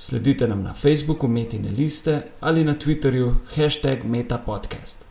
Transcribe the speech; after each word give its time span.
Sledite 0.00 0.48
nam 0.48 0.62
na 0.62 0.72
Facebooku 0.72 1.28
Metine 1.28 1.70
liste 1.70 2.22
ali 2.40 2.64
na 2.64 2.74
Twitterju 2.74 3.34
hashtag 3.56 4.04
MetaPodcast. 4.04 5.04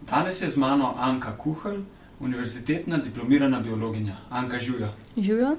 Danes 0.00 0.42
je 0.42 0.50
z 0.50 0.56
mano 0.56 0.94
Anka 0.98 1.36
Kuhl, 1.36 1.76
univerzitetna 2.20 2.96
diplomirana 2.96 3.60
biologinja. 3.60 4.16
Anka 4.30 4.60
Žuja. 4.60 4.92
Živijo. 5.16 5.56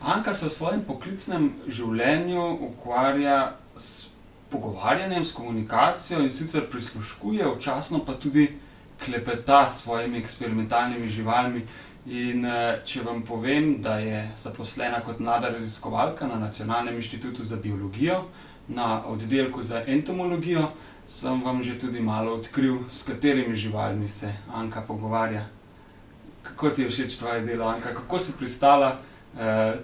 Anka 0.00 0.34
se 0.34 0.46
v 0.46 0.50
svojem 0.50 0.82
poklicnem 0.82 1.52
življenju 1.68 2.58
ukvarja 2.60 3.56
s 3.76 4.08
pogovarjanjem, 4.50 5.24
s 5.24 5.32
komunikacijo 5.32 6.20
in 6.20 6.30
sicer 6.30 6.66
prisluškuje, 6.70 7.46
včasno 7.54 8.02
pa 8.04 8.18
tudi 8.18 8.48
klepeta 9.04 9.68
s 9.68 9.82
svojimi 9.82 10.18
eksperimentalnimi 10.18 11.08
živalmi. 11.08 11.66
In 12.10 12.42
če 12.84 13.04
vam 13.06 13.20
povem, 13.22 13.76
da 13.82 14.00
je 14.02 14.24
zaposlena 14.36 14.98
kot 15.06 15.20
mlada 15.22 15.52
raziskovalka 15.54 16.26
na 16.26 16.40
Nacionalnem 16.42 16.96
inštitutu 16.98 17.44
za 17.44 17.56
biologijo, 17.56 18.24
na 18.68 19.06
oddelku 19.06 19.62
za 19.62 19.84
entomologijo, 19.86 20.72
sem 21.06 21.42
vam 21.44 21.62
že 21.62 21.78
tudi 21.78 22.00
malo 22.00 22.34
odkril, 22.34 22.82
s 22.90 23.02
katerimi 23.06 23.54
živalmi 23.54 24.08
se 24.08 24.32
Anka 24.54 24.82
pogovarja. 24.82 25.44
Kako 26.42 26.70
ti 26.70 26.82
je 26.82 26.90
všeč 26.90 27.16
tvoje 27.18 27.40
delo, 27.46 27.68
Anka, 27.68 27.94
kako 27.94 28.18
si 28.18 28.32
pristala 28.38 28.96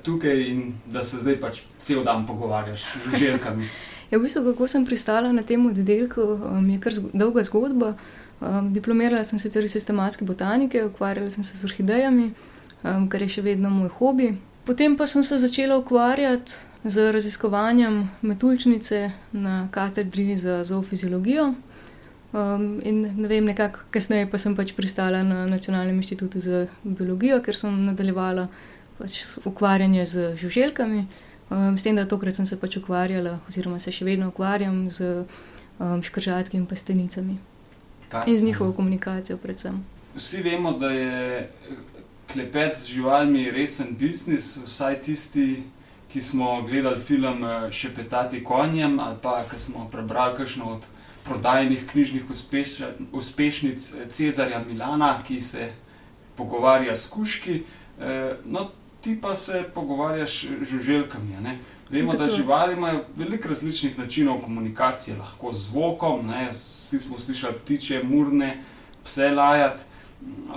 tukaj 0.02 0.42
in 0.50 0.74
da 0.86 1.02
se 1.02 1.18
zdaj 1.18 1.40
pač 1.40 1.60
cel 1.78 2.02
dan 2.04 2.26
pogovarjaš 2.26 2.82
z 2.82 3.10
žuželkami? 3.10 3.68
Ja, 4.06 4.18
v 4.18 4.22
bistvu, 4.22 4.44
kako 4.52 4.68
sem 4.70 4.84
pristala 4.86 5.32
na 5.34 5.42
tem 5.42 5.58
oddelku, 5.66 6.38
je 6.70 6.78
kar 6.78 6.94
dolga 7.10 7.42
zgodba. 7.42 7.96
Diplomirala 8.70 9.24
sem 9.24 9.38
sicer 9.38 9.64
iz 9.64 9.72
sistematske 9.72 10.24
botanike, 10.24 10.84
ukvarjala 10.84 11.30
sem 11.30 11.44
se 11.44 11.56
z 11.58 11.64
orhidejami, 11.64 12.30
kar 12.82 13.22
je 13.22 13.28
še 13.28 13.42
vedno 13.42 13.70
moj 13.70 13.88
hobi. 13.98 14.34
Potem 14.66 14.96
pa 14.96 15.06
sem 15.06 15.22
se 15.22 15.38
začela 15.38 15.76
ukvarjati 15.78 16.52
z 16.84 17.12
raziskovanjem 17.12 18.08
metuljčnice 18.22 19.10
na 19.32 19.68
katedri 19.70 20.36
za 20.36 20.64
zoofiziologijo. 20.64 21.54
in 22.82 23.12
ne 23.16 23.28
vem, 23.28 23.44
nekako 23.44 23.78
kasneje 23.90 24.30
pa 24.30 24.38
sem 24.38 24.56
pač 24.56 24.72
pristala 24.72 25.22
na 25.22 25.46
Nacionalnem 25.46 25.96
inštitutu 25.96 26.40
za 26.40 26.66
biologijo, 26.84 27.40
ker 27.40 27.56
sem 27.56 27.84
nadaljevala 27.84 28.48
pač 28.98 29.22
ukvarjanje 29.44 30.06
z 30.06 30.36
žuželkami. 30.36 31.06
s 31.50 31.82
tem, 31.82 31.96
da 31.96 32.04
tokrat 32.04 32.36
sem 32.36 32.46
se 32.46 32.60
pač 32.60 32.76
ukvarjala 32.76 33.38
oziroma 33.48 33.80
se 33.80 33.92
še 33.92 34.04
vedno 34.04 34.28
ukvarjam 34.28 34.90
s, 34.90 35.24
škržatki 35.78 36.56
in 36.56 36.66
pa 36.66 36.76
stenicami. 38.08 38.32
In 38.32 38.36
z 38.36 38.42
njihovo 38.42 38.72
komunikacijo 38.72 39.36
predvsem. 39.38 39.84
Vsi 40.16 40.42
vemo, 40.42 40.72
da 40.72 40.90
je 40.90 41.50
klepet 42.32 42.76
z 42.76 42.86
živalmi 42.86 43.50
resen 43.50 43.96
biznis, 43.98 44.56
vsaj 44.56 45.00
tisti, 45.02 45.62
ki 46.12 46.20
smo 46.20 46.62
gledali 46.62 47.00
film 47.00 47.44
Šepetati 47.70 48.44
konjem 48.44 49.00
ali 49.00 49.16
pa 49.22 49.42
ke 49.50 49.58
smo 49.58 49.88
prebrali 49.92 50.36
kakšno 50.36 50.64
od 50.64 50.86
prodajnih 51.24 51.86
knjižnih 51.92 52.22
uspešnic 53.12 53.94
Cezarja 54.08 54.62
Milana, 54.64 55.22
ki 55.28 55.40
se 55.40 55.72
pogovarja 56.36 56.96
s 56.96 57.06
kužki. 57.06 57.62
no, 58.44 58.70
ti 59.00 59.20
pa 59.20 59.34
se 59.34 59.64
pogovarjaš 59.74 60.44
z 60.44 60.70
žuželkami, 60.70 61.40
ne. 61.42 61.58
Vemo, 61.90 62.12
da 62.12 62.28
živali 62.28 62.74
imajo 62.74 63.04
veliko 63.16 63.48
različnih 63.48 63.98
načinov 63.98 64.38
komunikacije, 64.38 65.16
lahko 65.16 65.52
z 65.52 65.68
zvokom, 65.68 66.26
ne, 66.26 66.48
vsi 66.52 67.00
smo 67.00 67.18
slišali 67.18 67.58
ptičje 67.58 68.02
murne, 68.02 68.62
pse 69.04 69.30
lajati. 69.30 69.82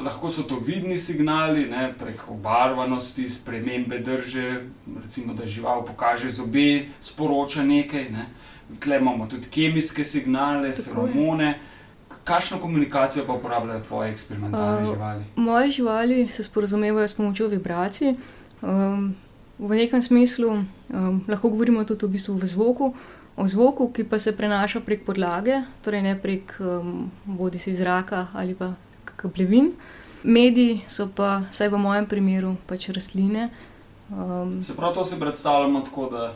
Lahko 0.03 0.29
so 0.29 0.43
to 0.43 0.57
vidni 0.59 0.97
signali, 0.97 1.67
ne, 1.69 1.93
prek 1.99 2.23
obarvanosti, 2.29 3.29
spremembe 3.29 3.99
drže, 3.99 4.61
recimo, 5.03 5.33
da 5.33 5.45
žival 5.45 5.85
pokaže 5.85 6.29
zobe, 6.29 6.85
sporoča 7.01 7.63
nekaj, 7.63 8.09
ne. 8.09 8.25
Tule 8.79 8.97
imamo 8.97 9.27
tudi 9.27 9.47
kemijske 9.49 10.05
signale, 10.05 10.71
feromone. 10.73 11.59
Kakšno 12.29 12.59
komunikacijo 12.61 13.25
pa 13.25 13.33
uporabljajo 13.33 13.81
tvoje 13.87 14.11
eksperimentalne 14.13 14.85
živali? 14.85 15.23
moje 15.35 15.71
živali 15.71 16.27
se 16.27 16.43
sporazumevajo 16.43 17.07
s 17.07 17.17
pomočjo 17.17 17.47
vibracij. 17.47 18.15
v 19.59 19.75
nekem 19.75 20.01
smislu, 20.01 20.63
lahko 21.27 21.49
govorimo 21.49 21.83
tudi 21.83 22.05
v 22.05 22.09
bistvu 22.09 22.37
v 22.39 22.45
zvoku, 22.47 22.93
o 23.35 23.47
zvoku, 23.47 23.91
ki 23.91 24.03
pa 24.03 24.19
se 24.19 24.35
prenaša 24.37 24.79
prek 24.79 25.05
podlage, 25.05 25.63
torej 25.83 26.01
ne 26.01 26.15
prek, 26.15 26.55
bodisi 27.25 27.75
zraka 27.75 28.27
ali 28.33 28.55
pa 28.55 28.73
hlevin. 29.35 29.73
Mediji 30.23 30.83
so 30.87 31.07
pa, 31.15 31.43
vsaj 31.51 31.69
v 31.71 31.77
mojem 31.79 32.05
primeru, 32.05 32.55
pač 32.67 32.89
rastline. 32.91 33.49
Se 34.63 34.75
pravi, 34.75 34.93
to 34.95 35.05
si 35.05 35.19
predstavljamo 35.19 35.81
tako, 35.81 36.09
da 36.11 36.33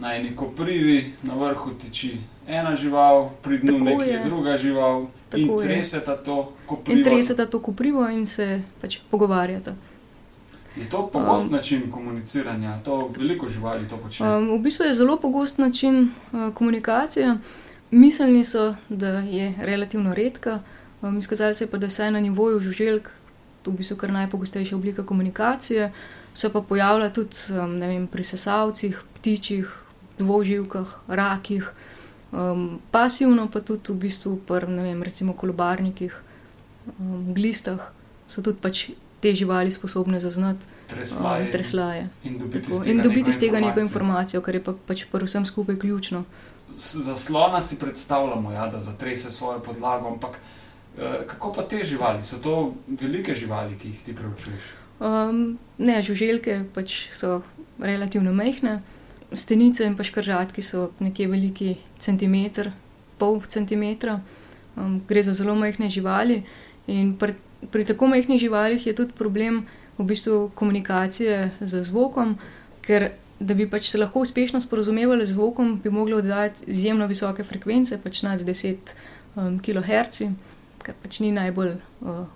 na 0.00 0.14
eni 0.16 0.36
koprivi 0.36 1.12
na 1.22 1.34
vrhu 1.34 1.70
tiči 1.74 2.16
ena 2.48 2.76
žival, 2.76 3.30
pri 3.42 3.58
dnu 3.58 3.78
nekje 3.78 4.22
druga 4.24 4.56
žival 4.56 5.06
in 5.36 5.48
Tako 5.48 5.62
je. 5.62 5.68
treseta 5.68 6.16
to 6.16 6.52
koprivo. 6.66 6.98
In 6.98 7.04
treseta 7.04 7.46
to 7.46 7.60
koprivo 7.60 8.08
in 8.08 8.26
se 8.26 8.62
pač 8.80 8.98
pogovarjata. 9.10 9.74
Je 10.76 10.88
to 10.90 11.10
pogost 11.12 11.50
način 11.50 11.90
komuniciranja? 11.90 12.78
To 12.84 13.10
veliko 13.18 13.48
živali 13.48 13.88
to 13.88 13.96
počne? 13.96 14.26
v 14.56 14.58
bistvu 14.62 14.84
je 14.86 14.94
zelo 14.94 15.16
pogost 15.16 15.58
način, 15.58 16.10
komunikacije. 16.54 17.36
Mislili 17.90 18.44
so, 18.44 18.74
da 18.88 19.08
je 19.08 19.54
relativno 19.58 20.14
redka, 20.14 20.60
izkazalo 21.18 21.54
se 21.54 21.64
je 21.64 21.70
pa, 21.70 21.78
da 21.78 21.86
vsaj 21.86 22.10
na 22.10 22.20
nivoju 22.20 22.60
žuželk 22.60 23.10
to 23.62 23.70
v 23.70 23.74
bistvu 23.76 23.96
kar 23.96 24.12
najpogostejša 24.12 24.76
oblika 24.76 25.06
komunikacije. 25.06 25.92
Se 26.34 26.52
pa 26.52 26.60
pojavlja 26.60 27.10
tudi, 27.10 27.36
ne 27.68 27.88
vem, 27.88 28.06
pri 28.06 28.24
sesalcih, 28.24 29.02
ptičih, 29.14 29.68
dvoživkah, 30.18 30.98
rakih. 31.08 31.70
pasivno 32.90 33.48
pa 33.48 33.60
tudi 33.60 33.88
v 33.88 33.96
bistvu 33.96 34.36
pri, 34.38 34.68
ne 34.68 34.82
vem, 34.82 35.02
recimo 35.02 35.32
kolobarnikih, 35.32 36.12
glistah 37.32 37.92
so 38.26 38.42
tudi 38.42 38.58
pač 38.60 38.90
te 39.20 39.34
živali 39.34 39.70
sposobne 39.70 40.20
zaznati, 40.20 40.66
Tresljaje. 40.86 41.50
tresljaje. 41.52 42.08
In 42.24 42.38
dobiti 42.38 42.60
Tako, 42.60 42.72
iz 42.72 42.80
tega 42.80 42.90
in 42.90 43.02
dobiti 43.02 43.30
iz 43.30 43.38
tega 43.38 43.60
neko 43.60 43.80
informacijo. 43.80 44.40
kar 44.40 44.54
je 44.54 44.64
pa 44.64 44.74
pač 44.86 45.04
pri 45.04 45.24
vsem 45.24 45.46
skupaj 45.46 45.76
ključno. 45.76 46.24
za 46.76 47.16
slona 47.16 47.60
si 47.60 47.78
predstavljamo, 47.78 48.52
ja, 48.52 48.66
da 48.66 48.78
zatrese 48.78 49.30
svojo 49.30 49.58
podlago, 49.60 50.08
ampak, 50.08 50.38
kako 51.26 51.52
pa 51.52 51.62
te 51.62 51.84
živali? 51.84 52.24
So 52.24 52.36
to 52.36 52.74
velike 52.86 53.34
živali, 53.34 53.78
ki 53.78 53.88
jih 53.88 54.02
ti 54.02 54.14
preučuješ? 54.14 54.62
ne, 55.78 56.02
žuželke 56.02 56.64
pač 56.74 57.08
so 57.12 57.42
relativno 57.78 58.32
majhne, 58.32 58.82
stenice 59.32 59.84
in 59.84 59.96
pa 59.96 60.04
škržatki 60.04 60.62
so 60.62 60.90
nekje 61.00 61.28
veliki 61.28 61.76
centimeter, 61.98 62.72
pol 63.18 63.40
centimetra. 63.46 64.20
gre 65.08 65.22
za 65.22 65.34
zelo 65.34 65.54
majhne 65.54 65.90
živali 65.90 66.42
in 66.86 67.16
pri, 67.18 67.34
pri 67.70 67.84
tako 67.84 68.06
majhnih 68.06 68.40
živalih 68.40 68.86
je 68.86 68.94
tudi 68.94 69.12
problem 69.12 69.66
v 69.98 70.04
bistvu 70.04 70.50
komunikacije 70.54 71.50
z 71.60 71.82
zvokom, 71.82 72.38
ker 72.82 73.10
da 73.40 73.54
bi 73.54 73.66
pač 73.70 73.90
se 73.90 73.98
lahko 73.98 74.20
uspešno 74.20 74.60
sporazumevale 74.60 75.26
z 75.26 75.34
zvokom, 75.34 75.80
bi 75.82 75.90
mogle 75.90 76.16
oddajati 76.16 76.70
izjemno 76.70 77.06
visoke 77.06 77.44
frekvence, 77.44 77.98
pač 78.02 78.22
nad 78.22 78.42
deset, 78.42 78.94
kilohertzi, 79.62 80.30
kar 80.82 80.94
pač 81.02 81.20
ni 81.20 81.32
najbolj, 81.32 81.76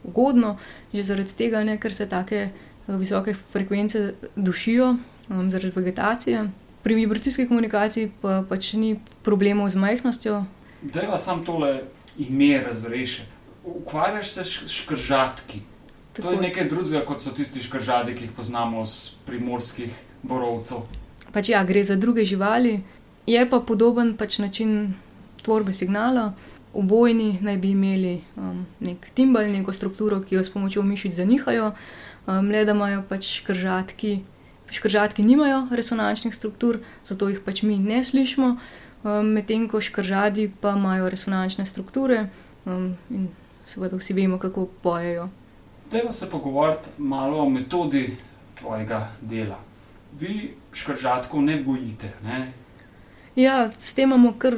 ugodno. 0.04 0.56
Že 0.92 1.02
zaradi 1.02 1.38
tega, 1.38 1.64
ne, 1.64 1.78
ker 1.78 1.94
se 1.94 2.06
take, 2.06 2.50
visoke 2.86 3.34
frekvence 3.54 4.12
dušijo, 4.36 4.96
zaradi 5.28 5.72
vegetacije. 5.74 6.44
Pri 6.82 6.94
vibracijski 6.94 7.46
komunikaciji 7.48 8.10
pa 8.22 8.42
pač 8.48 8.72
ni 8.72 8.96
problemov 9.22 9.68
z 9.68 9.78
majhnostjo. 9.78 10.44
Dajva 10.82 11.18
samo 11.18 11.44
tole 11.46 11.82
ime 12.18 12.58
razrešiti. 12.66 13.28
Ukvarjaš 13.64 14.32
se 14.32 14.44
s 14.44 14.68
škržatki. 14.68 15.60
To 16.12 16.22
je 16.22 16.36
Tako. 16.36 16.42
nekaj 16.42 16.68
drugega, 16.68 17.04
kot 17.06 17.22
so 17.22 17.30
tisti 17.30 17.62
škržati, 17.62 18.14
ki 18.14 18.24
jih 18.24 18.32
poznamo 18.36 18.86
s 18.86 19.14
primorskih 19.26 19.94
borovcev. 20.22 20.82
Pač 21.32 21.48
ja, 21.48 21.62
gre 21.64 21.84
za 21.84 21.96
druge 21.96 22.24
živali, 22.24 22.82
je 23.26 23.50
pa 23.50 23.60
podoben 23.60 24.16
pač 24.16 24.38
način 24.38 24.94
tvorbe 25.42 25.72
signala. 25.72 26.32
Obojni 26.74 27.38
naj 27.40 27.56
bi 27.56 27.70
imeli, 27.70 28.20
neki 28.80 29.14
timbal, 29.14 29.48
neko 29.52 29.72
strukturo, 29.72 30.20
ki 30.20 30.34
jo 30.34 30.44
s 30.44 30.52
pomočjo 30.52 30.82
mišic 30.82 31.14
zanihajo, 31.14 31.72
le 32.26 32.64
da 32.64 32.72
imajo 32.72 33.02
pač 33.08 33.28
škržatki, 33.38 34.18
škržatki 34.72 35.22
nimajo 35.22 35.66
resonančnih 35.70 36.34
struktur, 36.34 36.80
zato 37.04 37.28
jih 37.28 37.40
pač 37.44 37.62
mi 37.62 37.78
ne 37.78 38.04
slišimo. 38.04 38.56
um, 39.02 39.26
medtem 39.26 39.68
ko 39.68 39.80
škržadi 39.80 40.50
pa 40.60 40.74
imajo 40.76 41.10
resonančne 41.10 41.66
strukture 41.66 42.26
um, 42.64 42.94
in 43.10 43.28
seveda 43.66 43.96
vsi 43.96 44.14
vemo, 44.14 44.38
kako 44.38 44.66
pojejo. 44.82 45.28
Dajmo 45.90 46.12
se 46.12 46.30
pogovoriti 46.30 46.88
malo 46.98 47.42
o 47.42 47.48
metodi 47.48 48.16
tvojega 48.58 49.08
dela. 49.20 49.58
Vi 50.20 50.54
škržatkov 50.72 51.42
ne 51.42 51.56
bojite. 51.62 52.12
Ne? 52.24 52.52
Ja, 53.36 53.70
s 53.80 53.94
tem 53.94 54.08
imamo 54.10 54.34
kar 54.38 54.56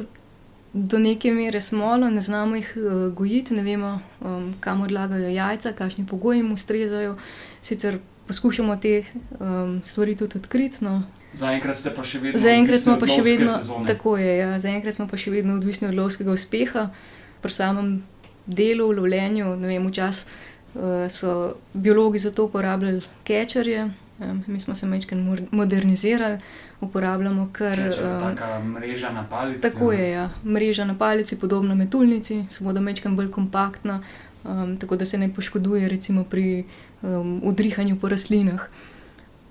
do 0.73 0.99
neke 0.99 1.31
mere 1.31 1.61
smolo, 1.61 2.09
ne 2.09 2.21
znamo 2.21 2.55
jih 2.55 2.73
uh, 2.77 3.13
gojiti, 3.13 3.53
ne 3.53 3.63
vemo, 3.63 3.99
um, 4.21 4.53
kam 4.59 4.81
odlagajo 4.81 5.29
jajca, 5.29 5.71
kakšni 5.73 6.05
pogoji 6.05 6.39
jim 6.39 6.51
ustrezajo. 6.51 7.17
Sicer 7.61 7.99
poskušamo 8.27 8.77
te 8.77 9.03
um, 9.39 9.81
stvari 9.85 10.15
tudi 10.15 10.37
odkriti. 10.37 10.83
No. 10.85 11.03
Zaenkrat 11.33 11.77
ste 11.77 11.91
pa 11.95 12.03
še 12.03 12.19
vedno 12.23 12.39
Zaenkrat 12.39 12.81
smo 12.81 12.95
pa 12.99 13.07
še 13.07 13.21
vedno 13.21 13.51
sezone. 13.51 13.87
tako 13.87 14.17
je. 14.17 14.37
Ja. 14.37 14.59
Zaenkrat 14.59 14.95
smo 14.95 15.07
pa 15.07 15.17
še 15.17 15.31
vedno 15.31 15.57
odvisni 15.59 15.87
od 15.87 15.95
lovskega 15.95 16.31
uspeha, 16.31 16.89
pri 17.41 17.51
samem 17.51 18.03
delu, 18.45 18.91
lovljenju. 18.91 19.55
Vem, 19.61 19.87
včasih 19.87 20.31
uh, 20.75 21.11
so 21.11 21.55
biologi 21.73 22.19
za 22.19 22.31
to 22.31 22.47
uporabljali 22.47 23.01
kečerje, 23.23 23.89
um, 24.19 24.43
mi 24.47 24.59
smo 24.59 24.75
se 24.75 24.87
večkrat 24.87 25.51
modernizirali, 25.51 26.39
uporabljamo 26.81 27.49
kar. 27.51 27.75
Če 27.75 28.01
je 28.01 28.11
um, 28.13 28.19
taka 28.19 28.59
mreža 28.59 29.11
na 29.11 29.23
palici. 29.29 29.61
Tako 29.61 29.91
je, 29.91 30.09
ja. 30.11 30.29
mreža 30.43 30.85
na 30.85 30.97
palici, 30.97 31.39
podobna 31.39 31.75
metulnici, 31.75 32.43
samo 32.49 32.73
da 32.73 32.81
mečkam 32.81 33.15
bolj 33.15 33.31
kompaktna, 33.31 34.01
um, 34.43 34.77
tako 34.77 34.95
da 34.95 35.05
se 35.05 35.17
ne 35.17 35.29
poškoduje 35.33 35.89
recimo 35.89 36.23
pri 36.23 36.65
um, 37.01 37.39
udrihanju 37.43 37.99
po 37.99 38.09
rastlinah. 38.09 38.67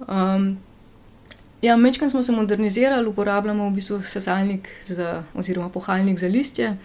Um, 0.08 0.58
ja, 1.62 1.76
mečkam 1.76 2.10
smo 2.10 2.22
se 2.22 2.32
modernizirali, 2.32 3.08
uporabljamo 3.08 3.68
v 3.68 3.72
bistvu 3.72 4.02
sesalnik 4.02 4.68
za, 4.84 5.22
oziroma 5.34 5.68
pohalnik 5.68 6.18
za 6.18 6.28
listje. 6.28 6.76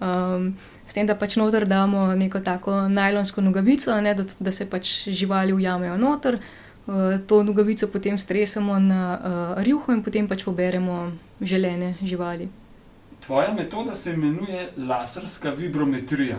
Um, 0.00 0.56
s 0.86 0.94
tem, 0.94 1.06
da 1.06 1.14
pač 1.14 1.36
noter 1.36 1.68
damo 1.68 2.08
neko 2.18 2.40
tako 2.40 2.88
najlonsko 2.88 3.40
nogavico, 3.40 4.00
ne, 4.00 4.14
da, 4.14 4.24
da 4.40 4.52
se 4.52 4.66
pač 4.70 5.08
živali 5.08 5.52
ujamejo 5.52 5.96
noter. 5.96 6.34
Uh, 6.34 6.59
to 7.26 7.42
nogavico 7.42 7.86
potem 7.86 8.18
stresemo 8.18 8.78
na 8.78 9.02
uh, 9.56 9.62
rjuho 9.62 9.92
in 9.92 10.02
potem 10.02 10.28
pač 10.28 10.44
poberemo 10.44 11.12
želene 11.40 11.94
živali. 12.02 12.48
Tvoja 13.20 13.52
metoda 13.54 13.94
se 13.94 14.12
imenuje 14.12 14.68
laserska 14.76 15.50
vibrometrija. 15.50 16.38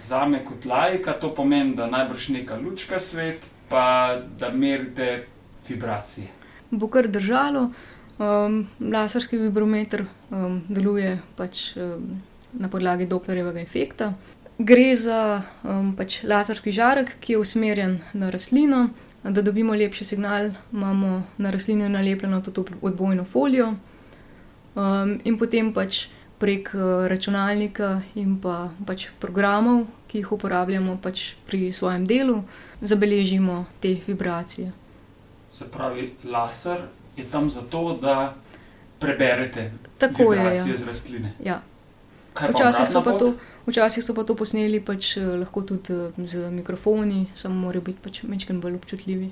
Za 0.00 0.26
me 0.26 0.44
kot 0.44 0.64
lajka 0.64 1.12
to 1.12 1.34
pomeni, 1.34 1.74
da 1.74 1.86
najbrž 1.86 2.28
neka 2.28 2.56
lučka 2.56 3.00
svet, 3.00 3.46
pa 3.68 4.16
da 4.38 4.50
merite 4.50 5.26
vibracije. 5.68 6.26
Bo 6.70 6.88
kar 6.88 7.08
držalo, 7.08 7.70
um, 8.18 8.66
laserski 8.80 9.38
vibrometer 9.38 10.04
um, 10.30 10.62
deluje 10.68 11.18
pač 11.36 11.76
um, 11.76 12.20
na 12.52 12.68
podlagi 12.68 13.06
Dopplerjevega 13.06 13.60
efekta. 13.60 14.12
Gre 14.58 14.96
za 14.96 15.42
um, 15.62 15.94
pač 15.96 16.22
laserski 16.22 16.72
žarek, 16.72 17.16
ki 17.20 17.32
je 17.32 17.38
usmerjen 17.38 17.98
na 18.12 18.30
rastlino. 18.30 18.88
Da 19.24 19.42
dobimo 19.42 19.72
lepši 19.74 20.04
signal, 20.04 20.50
imamo 20.72 21.22
na 21.38 21.50
rastlini 21.50 21.88
nalepljeno 21.88 22.40
tudi 22.40 22.72
odbojno 22.82 23.24
folijo, 23.24 23.74
um, 24.74 25.20
in 25.24 25.38
potem 25.38 25.72
pač 25.72 26.06
prek 26.38 26.70
uh, 26.74 27.06
računalnika 27.08 28.00
in 28.14 28.36
pa 28.40 28.68
pač 28.86 29.06
programov, 29.18 29.86
ki 30.08 30.18
jih 30.18 30.32
uporabljamo 30.32 30.98
pač 31.02 31.34
pri 31.46 31.72
svojem 31.72 32.06
delu, 32.06 32.42
zabeležimo 32.80 33.64
te 33.80 33.96
vibracije. 34.06 34.72
Se 35.50 35.64
pravi, 35.70 36.14
laser 36.24 36.80
je 37.16 37.24
tam 37.24 37.50
zato, 37.50 37.98
da 38.02 38.34
preberete 38.98 39.70
Tako 39.98 40.32
je. 40.32 40.38
vibracije 40.38 40.72
Ja. 40.72 40.76
z 40.76 40.86
rastline. 40.86 41.32
Ja. 41.44 41.62
Včasih 42.34 42.88
so, 42.88 43.02
pa 43.02 43.10
pot? 43.10 43.20
to, 43.20 43.34
včasih 43.66 44.04
so 44.04 44.14
pa 44.14 44.24
to 44.24 44.36
posneli 44.36 44.80
pač, 44.80 45.16
eh, 45.16 45.24
lahko 45.40 45.62
tudi 45.62 45.92
eh, 45.92 46.26
z 46.26 46.50
mikrofoni, 46.50 47.26
samo 47.34 47.54
morajo 47.54 47.82
biti 47.82 47.98
pač 48.02 48.22
mečken 48.22 48.60
bolj 48.60 48.78
občutljivi. 48.80 49.30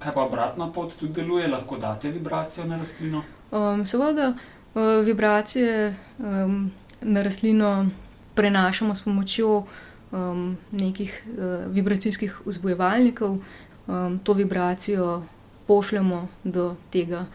Kaj 0.00 0.14
pa 0.14 0.24
obratna 0.24 0.70
pot 0.72 0.94
tudi 0.96 1.12
deluje, 1.12 1.48
lahko 1.48 1.76
date 1.76 2.10
vibracijo 2.10 2.64
na 2.64 2.78
rastlino? 2.80 3.22
Um, 3.50 3.86
seveda, 3.86 4.32
uh, 4.74 5.04
vibracije 5.04 5.94
um, 6.18 6.70
na 7.02 7.22
rastlino 7.22 7.90
prenašamo 8.34 8.94
s 8.94 9.04
pomočjo 9.04 9.66
um, 10.12 10.56
nekih 10.72 11.12
uh, 11.26 11.72
vibracijskih 11.72 12.40
vzbojevalnikov. 12.46 13.38
Um, 13.86 14.18
to 14.24 14.32
vibracijo 14.32 15.22
pošljemo 15.66 16.28
do 16.44 16.76
tega 16.90 17.26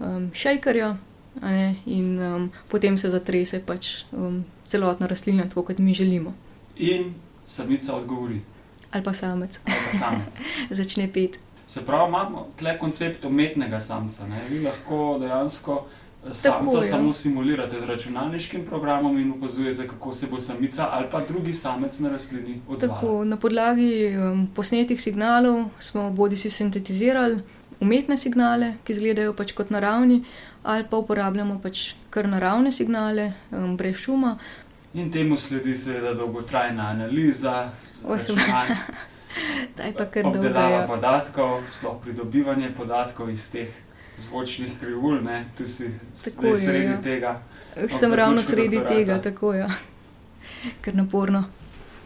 um, 0.00 0.30
šejkarja, 0.34 0.96
in 1.86 2.20
um, 2.20 2.50
potem 2.68 2.98
se 2.98 3.10
zatrese 3.10 3.60
pač 3.66 4.04
um, 4.12 4.44
celotna 4.68 5.06
rastlina, 5.06 5.48
tako 5.48 5.62
kot 5.62 5.78
mi 5.78 5.94
želimo. 5.94 6.34
In 6.76 7.14
samica 7.46 7.96
odgovori, 7.96 8.40
Ali 8.90 9.04
pa 9.04 9.12
samec 9.14 9.60
ali 9.66 9.76
pa 9.86 9.98
samec. 9.98 10.34
začne 10.80 11.12
pet. 11.12 11.38
Se 11.66 11.84
pravi, 11.84 12.08
imamo 12.08 12.46
tle 12.56 12.78
koncept 12.78 13.24
umetnega 13.24 13.80
samca. 13.80 14.26
Ne? 14.26 14.44
Vi 14.50 14.60
lahko 14.64 15.18
dejansko 15.20 15.86
eh, 16.26 16.32
samca 16.32 16.76
ja. 16.76 16.82
samo 16.82 17.12
simulirate 17.12 17.80
z 17.80 17.84
računalniškim 17.84 18.64
programom 18.64 19.18
in 19.18 19.32
opazujete, 19.32 19.88
kako 19.88 20.12
se 20.12 20.26
bo 20.26 20.38
samica 20.38 20.88
ali 20.92 21.06
pa 21.10 21.20
drugi 21.20 21.54
samec 21.54 21.98
na 21.98 22.08
rastlini 22.08 22.60
odzval. 22.68 22.90
Tako, 22.90 23.24
na 23.24 23.36
podlagi 23.36 24.16
um, 24.16 24.48
posnetih 24.54 25.00
signalov 25.00 25.64
smo 25.78 26.10
bodi 26.10 26.36
si 26.36 26.50
sintetizirali 26.50 27.42
umetne 27.80 28.16
signale, 28.16 28.72
ki 28.84 28.92
izgledajo 28.92 29.32
pač 29.38 29.52
kot 29.54 29.70
naravni, 29.70 30.22
ali 30.68 30.84
pa 30.84 30.96
uporabljamo 30.96 31.60
pač 31.60 31.80
kar 32.10 32.28
naravne 32.28 32.72
signale, 32.72 33.30
um, 33.50 33.76
brez 33.76 33.96
šuma. 33.96 34.34
In 34.94 35.10
temu 35.12 35.36
sledi 35.36 35.72
seveda 35.76 36.14
dolgotrajna 36.14 36.86
analiza, 36.86 37.70
računalnik, 38.04 38.78
obdelava 40.24 40.70
Ja. 40.74 40.86
podatkov, 40.86 41.62
sploh 41.70 41.96
pridobivanje 42.02 42.70
podatkov 42.74 43.30
iz 43.30 43.50
teh 43.50 43.68
zvočnih 44.18 44.72
krivulj. 44.80 45.22
ne. 45.22 45.44
Tu 45.56 45.66
si 45.66 45.90
Tako 46.24 46.54
sredi 46.56 46.84
ja. 46.86 47.00
tega. 47.02 47.40
Sem 47.90 48.14
ravno 48.14 48.42
sredi 48.42 48.76
doktorata. 48.76 48.94
tega, 48.96 49.22
tako 49.22 49.52
je. 49.52 49.60
Ja. 49.60 49.68
Ker 50.80 50.94
naporno. 50.94 51.44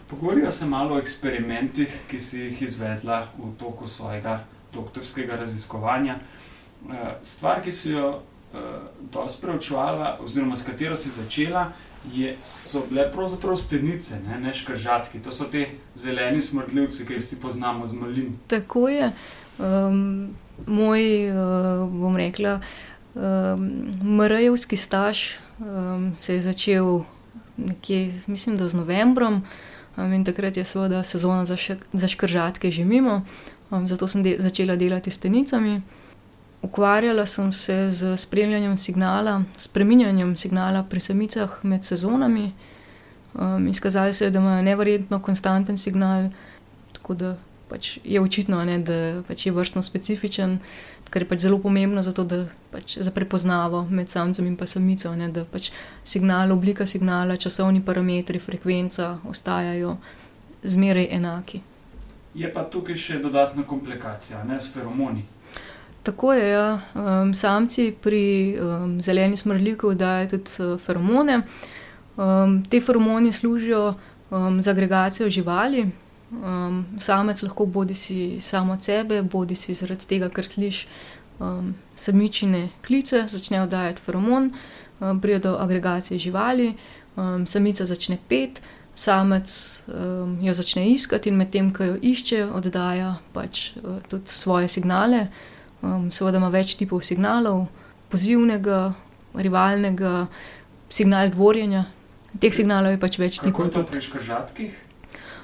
Pogovoriva 0.08 0.50
se 0.50 0.66
malo 0.66 0.94
o 0.94 0.98
eksperimentih, 0.98 1.88
ki 2.08 2.18
si 2.18 2.40
jih 2.40 2.62
izvedla 2.62 3.26
v 3.38 3.54
toku 3.58 3.86
svojega 3.86 4.40
doktorskega 4.72 5.36
raziskovanja. 5.36 6.18
Eh, 6.84 7.14
Stvar, 7.22 7.62
ki 7.62 7.72
si 7.72 7.90
jo 7.90 8.22
dosti 9.12 9.43
preučevala, 9.43 10.19
oziroma 10.25 10.56
s 10.56 10.62
katero 10.62 10.96
si 10.96 11.10
začela, 11.10 11.72
je, 12.12 12.37
so 12.43 12.82
bile 12.91 13.10
pravzaprav 13.12 13.56
stenice, 13.56 14.20
ne, 14.29 14.41
ne 14.41 14.53
škržatki. 14.53 15.22
To 15.22 15.32
so 15.32 15.44
te 15.44 15.67
zeleni 15.94 16.41
smrdljivci, 16.41 17.06
ki 17.06 17.12
jih 17.12 17.22
vsi 17.22 17.41
poznamo 17.41 17.86
z 17.86 17.93
malin. 17.93 18.32
Tako 18.46 18.88
je. 18.88 19.12
Um, 19.58 20.34
moj, 20.67 21.31
uh, 21.31 21.91
bom 21.91 22.17
rekla, 22.17 22.60
um, 23.15 23.91
mrejevski 24.19 24.76
staž 24.76 25.22
um, 25.58 26.12
se 26.19 26.34
je 26.34 26.43
začel 26.43 27.05
nekje, 27.56 28.12
mislim, 28.26 28.56
da 28.56 28.69
z 28.69 28.74
novembrom. 28.74 29.43
Um, 29.96 30.12
in 30.12 30.24
takrat 30.24 30.56
je 30.56 30.65
seveda 30.65 31.03
sezona 31.03 31.44
za, 31.46 31.56
šek, 31.56 31.86
za 31.93 32.08
škržatke 32.08 32.70
že 32.70 32.84
mimo, 32.84 33.22
um, 33.70 33.88
zato 33.88 34.08
sem 34.08 34.22
de 34.22 34.36
začela 34.41 34.76
delati 34.76 35.10
s 35.10 35.19
tenicami. 35.19 35.82
Ukvarjala 36.62 37.26
sem 37.26 37.52
se 37.52 37.90
z 37.90 38.16
spremljanjem 38.16 38.76
signala, 38.78 39.42
spreminjanjem 39.58 40.36
signala 40.36 40.82
pri 40.82 41.00
samicah 41.00 41.58
med 41.62 41.84
sezonami. 41.84 42.52
Um, 43.34 43.66
izkazali 43.69 44.14
se 44.14 44.24
je, 44.24 44.31
da 44.31 44.38
imajo 44.38 44.62
neverjetno 44.62 45.22
konstanten 45.22 45.78
signal, 45.78 46.31
tako 46.92 47.14
da 47.14 47.36
pač 47.69 47.98
je 48.04 48.20
očitno, 48.20 48.60
ne, 48.64 48.78
da 48.78 49.22
pač 49.28 49.46
je 49.46 49.52
vrstno 49.52 49.82
specifičen, 49.82 50.58
kar 51.10 51.24
je 51.24 51.28
pač 51.28 51.44
zelo 51.46 51.58
pomembno 51.58 52.02
za 52.04 52.12
to, 52.12 52.26
pač 52.70 52.98
za 53.00 53.10
prepoznavo 53.10 53.86
med 53.90 54.12
samcem 54.12 54.46
in 54.46 54.56
pa 54.56 54.69
samico, 54.69 55.14
ne, 55.16 55.28
da 55.32 55.44
pač 55.48 55.70
signal, 56.04 56.52
oblika 56.52 56.86
signala, 56.86 57.36
časovni 57.36 57.82
parametri, 57.84 58.38
frekvenca 58.38 59.16
ostajajo 59.28 59.96
zmeraj 60.62 61.08
enaki. 61.10 61.62
Je 62.34 62.48
pa 62.52 62.64
tukaj 62.64 62.96
še 62.96 63.19
dodatna 63.20 63.64
komplikacija, 63.69 64.44
ne 64.44 64.60
s 64.60 64.72
feromoni. 64.72 65.24
Tako 66.02 66.32
je, 66.32 66.48
ja. 66.50 66.80
um, 66.94 67.34
samci 67.34 67.94
pri 68.02 68.56
um, 68.58 69.02
zeleni 69.02 69.36
smrdljivki 69.36 69.94
dajo 69.94 70.28
tudi 70.28 70.50
uh, 70.58 70.80
feromone. 70.80 71.42
Um, 72.16 72.64
te 72.64 72.80
feromoni 72.80 73.32
služijo 73.32 73.94
um, 74.30 74.62
za 74.62 74.70
agregacijo 74.70 75.30
živali. 75.30 75.90
Um, 76.32 76.84
samec 77.00 77.42
lahko 77.42 77.66
bodi 77.66 77.94
si 77.94 78.40
samo 78.40 78.72
od 78.72 78.82
sebe, 78.82 79.22
bodi 79.22 79.54
si 79.54 79.74
zaradi 79.74 80.06
tega, 80.06 80.28
ker 80.28 80.46
sliši 80.46 80.86
um, 81.38 81.74
samičine 81.96 82.68
klice, 82.86 83.24
začne 83.28 83.62
oddajati 83.62 84.00
feromon, 84.00 84.50
um, 85.00 85.20
pride 85.20 85.38
do 85.38 85.56
agregacije 85.60 86.18
živali, 86.18 86.74
um, 87.16 87.46
samica 87.46 87.86
začne 87.86 88.18
pet, 88.28 88.62
samec 88.94 89.84
um, 89.88 90.38
jo 90.42 90.54
začne 90.54 90.90
iskati 90.90 91.28
in 91.28 91.36
medtem, 91.36 91.72
ko 91.72 91.84
jo 91.84 91.96
išče, 92.02 92.44
oddaja 92.46 93.14
pač 93.32 93.76
uh, 93.76 94.00
tudi 94.08 94.28
svoje 94.28 94.68
signale. 94.68 95.26
Um, 95.82 96.10
seveda 96.15 96.39
ima 96.39 96.48
več 96.48 96.77
tipov 96.79 97.03
signalov, 97.03 97.67
pozivnega, 98.12 98.93
rivalnega, 99.34 100.29
signal 100.93 101.32
dvorjenja. 101.34 101.86
Teh 102.41 102.55
signalov 102.55 102.94
je 102.94 103.01
pač 103.03 103.19
več 103.19 103.41
Kako 103.41 103.46
tipov. 103.51 103.67
je 103.67 103.72
to 103.74 103.82
pri 103.91 104.03
škržatkih? 104.06 104.77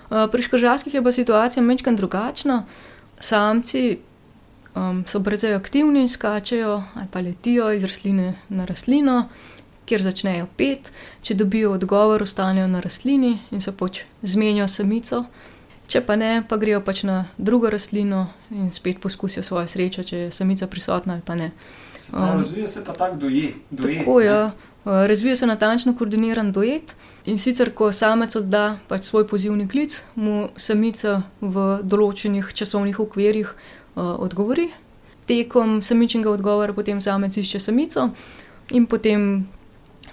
Uh, 0.09 0.28
pri 0.30 0.42
škržatkih 0.47 0.95
je 0.95 1.02
pa 1.02 1.12
situacija 1.12 1.62
mečkan 1.62 1.97
drugačna. 1.97 2.62
Samci 3.18 3.99
um, 4.78 5.02
so 5.11 5.21
precej 5.21 5.54
aktivni, 5.59 6.09
skačejo 6.09 6.83
ali 6.95 7.09
pa 7.11 7.21
letijo 7.21 7.73
iz 7.75 7.85
rastline 7.85 8.35
na 8.49 8.64
rastlino, 8.64 9.26
kjer 9.90 10.07
začnejo 10.07 10.47
pet. 10.57 10.92
Če 11.23 11.35
dobijo 11.35 11.75
odgovor, 11.75 12.23
ostanejo 12.23 12.68
na 12.71 12.80
rastlini 12.80 13.38
in 13.50 13.61
se 13.61 13.75
pač 13.76 14.04
zmenijo 14.23 14.68
samico. 14.68 15.25
Če 15.88 16.02
pa 16.04 16.18
ne, 16.21 16.42
pa 16.45 16.59
grejo 16.61 16.83
pač 16.85 17.02
na 17.09 17.23
drugo 17.38 17.71
rastlino 17.73 18.26
in 18.52 18.68
spet 18.71 19.00
poskusijo 19.00 19.42
svojo 19.42 19.68
srečo, 19.68 20.04
če 20.04 20.16
je 20.18 20.33
samica 20.33 20.68
prisotna 20.68 21.16
ali 21.16 21.25
pa 21.25 21.35
ne. 21.35 21.52
Se 22.00 22.12
pravi, 22.12 22.33
Um, 22.33 22.42
razvija 22.42 22.66
se 22.66 22.85
pa 22.85 22.92
tak 22.92 23.16
doje, 23.16 23.54
dojet. 23.71 23.99
Tako 23.99 24.21
je. 24.21 24.45
Uh, 24.45 24.52
Razvija 24.85 25.37
se 25.37 25.47
natančno 25.47 25.95
koordiniran 25.97 26.52
duet 26.52 26.95
in 27.26 27.38
sicer, 27.38 27.75
ko 27.75 27.92
samec 27.92 28.37
odda 28.37 28.78
pač 28.88 29.04
svoj 29.04 29.26
pozivni 29.28 29.68
klic, 29.68 30.04
mu 30.14 30.49
samica 30.57 31.23
v 31.40 31.66
določenih 31.83 32.52
časovnih 32.54 33.00
okvirih 33.00 33.49
uh, 33.49 34.16
odgovori. 34.16 34.71
Tekom 35.28 35.83
samičnega 35.85 36.30
odgovora 36.30 36.73
potem 36.73 37.02
samec 37.04 37.37
išče 37.37 37.61
samico 37.61 38.11
in 38.73 38.87
potem 38.87 39.49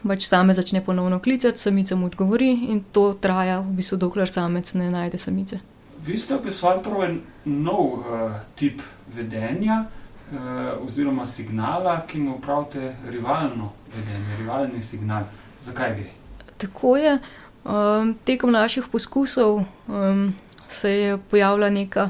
pač 0.08 0.28
samec 0.28 0.56
začne 0.56 0.84
ponovno 0.86 1.20
klicati, 1.20 1.60
samica 1.60 1.96
mu 1.96 2.06
odgovori 2.06 2.52
in 2.70 2.84
to 2.92 3.14
traja 3.22 3.60
v 3.60 3.78
bistvu, 3.80 3.98
dokler 3.98 4.30
samec 4.30 4.74
ne 4.74 4.92
najde 4.92 5.18
samice. 5.18 5.60
Vi 6.06 6.18
ste 6.18 6.36
opisovali 6.36 6.84
prav 6.84 7.04
en 7.04 7.20
nov 7.46 7.86
uh, 8.00 8.36
tip 8.56 8.82
vedenja 9.16 9.86
uh, 9.86 10.86
oziroma 10.86 11.26
signala, 11.26 12.04
ki 12.08 12.20
mu 12.20 12.38
pravite 12.42 12.96
rivalno 13.10 13.72
vedenje, 13.96 14.38
rivalni 14.38 14.82
signal. 14.82 15.26
Zakaj 15.62 15.96
gre? 15.98 16.12
Tako 16.58 16.98
je. 16.98 17.18
Um, 17.66 18.14
tekom 18.26 18.52
naših 18.52 18.86
poskusov 18.92 19.64
um, 19.88 20.36
se 20.68 20.92
je 20.92 21.18
pojavila 21.18 21.70
neka, 21.70 22.10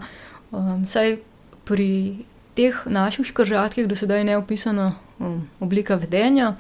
um, 0.52 0.84
saj 0.88 1.18
pri 1.64 2.18
teh 2.56 2.76
naših 2.86 3.26
škržatkih 3.26 3.88
do 3.88 3.96
sedaj 3.96 4.24
neopisana 4.24 4.94
um, 5.20 5.48
oblika 5.60 5.96
vedenja. 5.96 6.56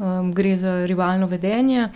Um, 0.00 0.32
gre 0.32 0.56
za 0.56 0.86
rivalno 0.88 1.26
vedenje, 1.28 1.90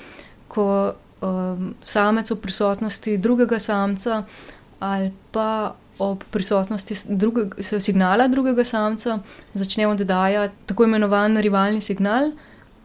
ko 0.48 0.92
um, 1.24 1.74
samec 1.80 2.30
v 2.30 2.36
prisotnosti 2.36 3.16
drugega 3.16 3.58
samca 3.58 4.24
ali 4.78 5.08
pa 5.32 5.72
ob 5.98 6.24
prisotnosti 6.30 6.94
drugega, 7.08 7.62
signala 7.62 8.28
drugega 8.28 8.64
samca 8.64 9.18
začne 9.54 9.86
oddajati 9.88 10.54
tako 10.66 10.84
imenovan 10.84 11.40
rivalni 11.40 11.80
signal, 11.80 12.32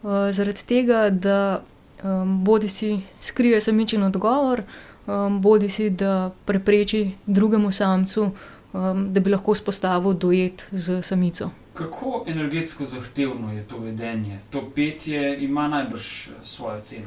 uh, 0.02 0.30
zaradi 0.32 0.64
tega, 0.66 1.10
da 1.10 1.60
um, 2.02 2.44
bodi 2.44 2.68
si 2.68 3.00
skrije 3.20 3.60
samičen 3.60 4.02
odgovor, 4.02 4.62
um, 5.06 5.40
bodi 5.40 5.68
si 5.68 5.90
da 5.90 6.30
prepreči 6.44 7.10
drugemu 7.26 7.72
samcu, 7.72 8.30
um, 8.72 9.12
da 9.12 9.20
bi 9.20 9.30
lahko 9.30 9.54
spostavil 9.54 10.14
duet 10.14 10.66
z 10.72 11.02
samico. 11.02 11.50
Kako 11.80 12.24
energetsko 12.26 12.84
zahtevno 12.84 13.52
je 13.52 13.62
to 13.64 13.78
vedenje? 13.78 14.38
To 14.50 14.70
petje 14.74 15.44
ima 15.44 15.68
najbrž 15.68 16.28
eh, 16.28 16.32
svojo 16.42 16.80
ceno. 16.80 17.06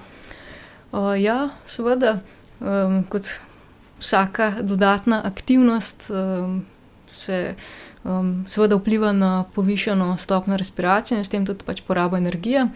Uh, 0.91 1.21
ja, 1.21 1.49
seveda, 1.65 2.19
um, 2.59 3.03
kot 3.09 3.29
vsaka 3.99 4.53
dodatna 4.61 5.21
aktivnost, 5.25 6.09
um, 6.09 6.65
se 7.17 7.55
um, 8.03 8.45
seveda 8.49 8.75
vpliva 8.75 9.11
na 9.11 9.45
povišano 9.55 10.17
stopnjo 10.17 10.57
respiracije 10.57 11.17
in 11.17 11.25
s 11.25 11.29
tem 11.29 11.45
tudi 11.45 11.65
pač 11.65 11.81
porabo 11.87 12.17
energije. 12.17 12.67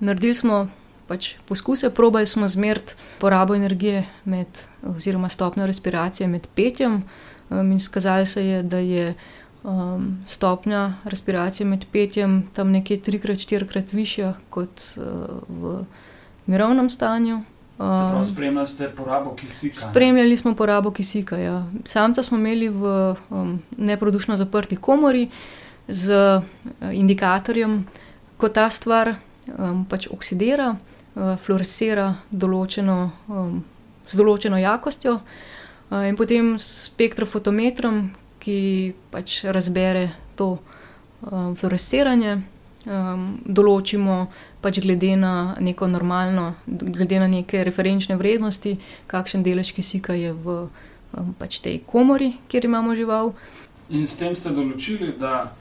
Naredili 0.00 0.34
smo 0.34 0.68
pač 1.08 1.34
poskuse, 1.44 1.90
probali 1.90 2.26
smo 2.26 2.48
zmeriti 2.48 2.96
porabo 3.18 3.54
energije 3.54 4.06
med, 4.24 4.48
oziroma 4.96 5.28
stopnjo 5.28 5.66
respiracije 5.66 6.28
med 6.28 6.48
petjem, 6.54 7.02
um, 7.50 7.72
in 7.72 7.80
skazali 7.80 8.26
se 8.26 8.46
je, 8.46 8.62
da 8.62 8.78
je 8.78 9.14
um, 9.62 10.24
stopnja 10.26 10.94
respiracije 11.04 11.66
med 11.66 11.86
petjem 11.92 12.42
tam 12.52 12.70
nekje 12.70 13.00
trikrat, 13.00 13.38
štirikrat 13.38 13.92
višja 13.92 14.34
kot 14.50 14.82
uh, 14.96 15.04
v 15.48 15.84
mirovnem 16.46 16.90
stanju. 16.90 17.42
Um, 17.80 18.24
spremljali 18.32 18.66
ste 18.66 18.90
porabo 18.96 19.34
kisika. 19.34 19.80
Spremljali 19.80 20.36
smo 20.36 20.54
porabo 20.54 20.90
kisika. 20.90 21.36
Ja. 21.36 21.66
Samca 21.84 22.22
smo 22.22 22.38
imeli 22.38 22.68
v 22.68 23.14
um, 23.30 23.62
neprodušno 23.76 24.36
zaprti 24.36 24.76
komori 24.76 25.30
z 25.88 26.12
uh, 26.12 26.42
indikatorjem, 26.92 27.86
ko 28.36 28.48
ta 28.48 28.70
stvar 28.70 29.14
um, 29.58 29.84
pač 29.88 30.08
oksidira, 30.12 30.74
uh, 30.74 31.36
fluorescira 31.40 32.14
določeno, 32.30 33.10
um, 33.28 33.62
z 34.08 34.20
določeno 34.20 34.60
jakostjo, 34.60 35.14
uh, 35.14 36.04
in 36.08 36.16
potem 36.20 36.58
s 36.58 36.90
spektrofotometrom, 36.90 38.10
ki 38.40 38.58
pač 39.12 39.44
razbere 39.44 40.06
to 40.36 40.58
um, 41.22 41.54
fluoresciranje, 41.54 42.38
um, 42.86 43.26
določimo 43.44 44.26
pač 44.60 44.80
glede 44.80 45.14
na 45.16 45.32
neko 45.60 45.86
normalno, 45.88 46.54
glede 46.66 47.20
na 47.20 47.28
neke 47.28 47.64
referenčne 47.64 48.16
vrednosti, 48.16 48.78
kakšen 49.06 49.44
delež 49.44 49.72
kisika 49.72 50.16
je 50.16 50.32
v 50.32 50.56
um, 51.12 51.32
pač 51.38 51.60
tej 51.60 51.80
komori, 51.86 52.34
kjer 52.48 52.64
imamo 52.64 52.96
žival. 52.96 53.34
In 53.90 54.06
s 54.06 54.16
tem 54.16 54.34
ste 54.34 54.50
določili, 54.50 55.12
da 55.18 55.52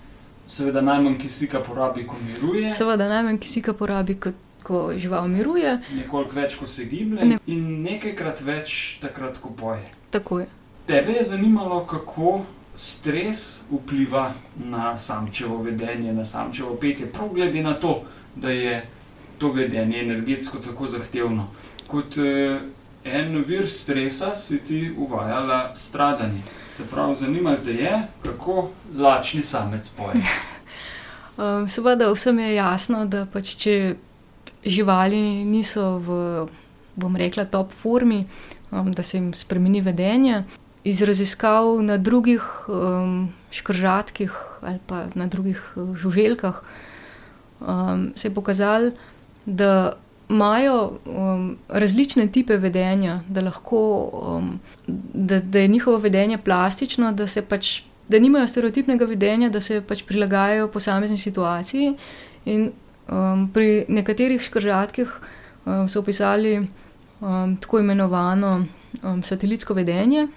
seveda 0.48 0.82
najmanj 0.82 1.18
kisika 1.20 1.60
porabi, 1.60 2.06
ko 2.06 2.16
miruje, 2.22 2.70
Seveda 2.70 3.08
najmanj 3.10 3.40
kisika 3.40 3.74
porabi, 3.74 4.16
ko, 4.16 4.32
ko 4.64 4.80
žival 4.98 5.28
miruje, 5.28 5.76
nekoliko 5.98 6.36
več, 6.36 6.56
ko 6.56 6.68
se 6.68 6.86
giblje, 6.86 7.26
Ne. 7.26 7.38
in 7.48 7.84
nekajkrat 7.84 8.42
več 8.42 9.00
takrat, 9.02 9.38
ko 9.42 9.50
poje. 9.50 9.84
tako 10.12 10.40
je. 10.40 10.48
Tebe 10.90 11.14
je 11.14 11.24
zanimalo, 11.24 11.84
kako 11.86 12.40
stres 12.80 13.62
vpliva 13.72 14.32
na 14.56 14.98
samčevo 14.98 15.58
vedenje, 15.64 16.14
na 16.14 16.24
samčevo 16.24 16.76
petje, 16.76 17.12
prav 17.12 17.30
glede 17.34 17.64
na 17.64 17.74
to, 17.74 18.04
da 18.36 18.52
je 18.52 18.86
to 19.38 19.52
vedenje 19.52 20.00
energetsko 20.00 20.58
tako 20.58 20.88
zahtevno. 20.88 21.48
Kot 21.88 22.18
eh, 22.18 22.60
en 23.04 23.44
vir 23.44 23.68
stresa 23.68 24.36
si 24.36 24.60
ti 24.60 24.94
uvajala 24.98 25.76
stradanje. 25.76 26.42
Se 26.78 26.84
pravi, 26.88 27.16
zanimalo 27.16 27.58
te 27.66 27.74
je, 27.74 28.02
kako 28.24 28.70
lačni 28.98 29.42
samec 29.42 29.90
poje. 29.90 30.24
Um, 31.40 31.70
seveda 31.70 32.10
vsem 32.12 32.40
je 32.40 32.56
jasno, 32.56 33.06
da 33.08 33.22
pač 33.32 33.54
če 33.56 33.96
živali 34.66 35.46
niso 35.48 35.86
v, 36.04 36.18
bom 37.00 37.16
rekla, 37.16 37.46
top 37.48 37.72
formi, 37.72 38.26
um, 38.72 38.90
da 38.92 39.04
se 39.04 39.18
jim 39.18 39.30
spremeni 39.34 39.80
vedenje. 39.82 40.42
Iz 40.84 41.02
raziskav 41.02 41.82
na 41.84 41.98
drugih 41.98 42.44
um, 42.68 43.34
škržatkih 43.52 44.32
ali 44.62 44.80
pa 44.88 45.06
na 45.16 45.28
drugih 45.28 45.74
uh, 45.76 45.96
žuželkah 45.96 46.62
um, 47.60 48.12
se 48.16 48.28
je 48.28 48.34
pokazalo, 48.34 48.92
da 49.46 49.94
imajo 50.30 50.92
um, 51.06 51.58
različne 51.68 52.28
type 52.28 52.58
vedenja, 52.58 53.20
da, 53.28 53.42
lahko, 53.42 54.10
um, 54.14 54.60
da, 55.14 55.40
da 55.40 55.60
je 55.60 55.68
njihovo 55.68 55.98
vedenje 55.98 56.38
plastično, 56.38 57.12
da 57.12 57.28
se 57.28 57.42
pač. 57.42 57.82
Da 58.10 58.20
nimajo 58.20 58.48
stereotipnega 58.48 59.06
vedenja, 59.06 59.50
da 59.50 59.62
se 59.62 59.84
pač 59.86 60.02
prilagajajo 60.04 60.68
posamezni 60.74 61.18
situaciji. 61.18 61.92
In 62.46 62.72
um, 63.08 63.50
pri 63.54 63.86
nekaterih 63.88 64.42
škržatkih 64.42 65.12
um, 65.66 65.90
so 65.90 66.00
opisali 66.00 66.56
um, 66.58 67.58
tako 67.62 67.80
imenovano 67.80 68.66
um, 69.04 69.24
satelitsko 69.24 69.74
vedenje. 69.74 70.28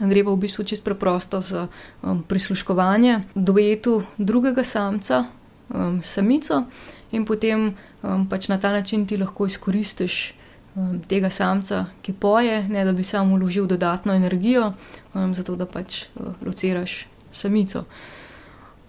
Gre 0.00 0.24
pa 0.24 0.30
v 0.30 0.42
bistvu 0.42 0.64
čisto 0.64 0.84
preprosto 0.84 1.40
za 1.40 1.68
um, 2.02 2.22
prisluškovanje 2.22 3.20
duetu 3.34 4.02
drugega 4.18 4.64
samca, 4.64 5.24
um, 5.70 6.02
samico, 6.02 6.64
in 7.12 7.24
potem 7.24 7.74
um, 8.02 8.26
pač 8.26 8.48
na 8.48 8.58
ta 8.58 8.72
način 8.72 9.06
ti 9.06 9.16
lahko 9.16 9.46
izkoristiš 9.46 10.34
um, 10.74 10.98
tega 11.08 11.30
samca, 11.30 11.86
ki 12.02 12.12
poje, 12.12 12.62
ne 12.68 12.84
da 12.84 12.92
bi 12.92 13.06
sam 13.06 13.32
uložil 13.32 13.66
dodatno 13.66 14.14
energijo, 14.14 14.72
um, 15.14 15.34
zato 15.34 15.56
da 15.56 15.66
pač 15.66 16.04
uh, 16.14 16.34
lociraš 16.42 17.06
samico. 17.30 17.84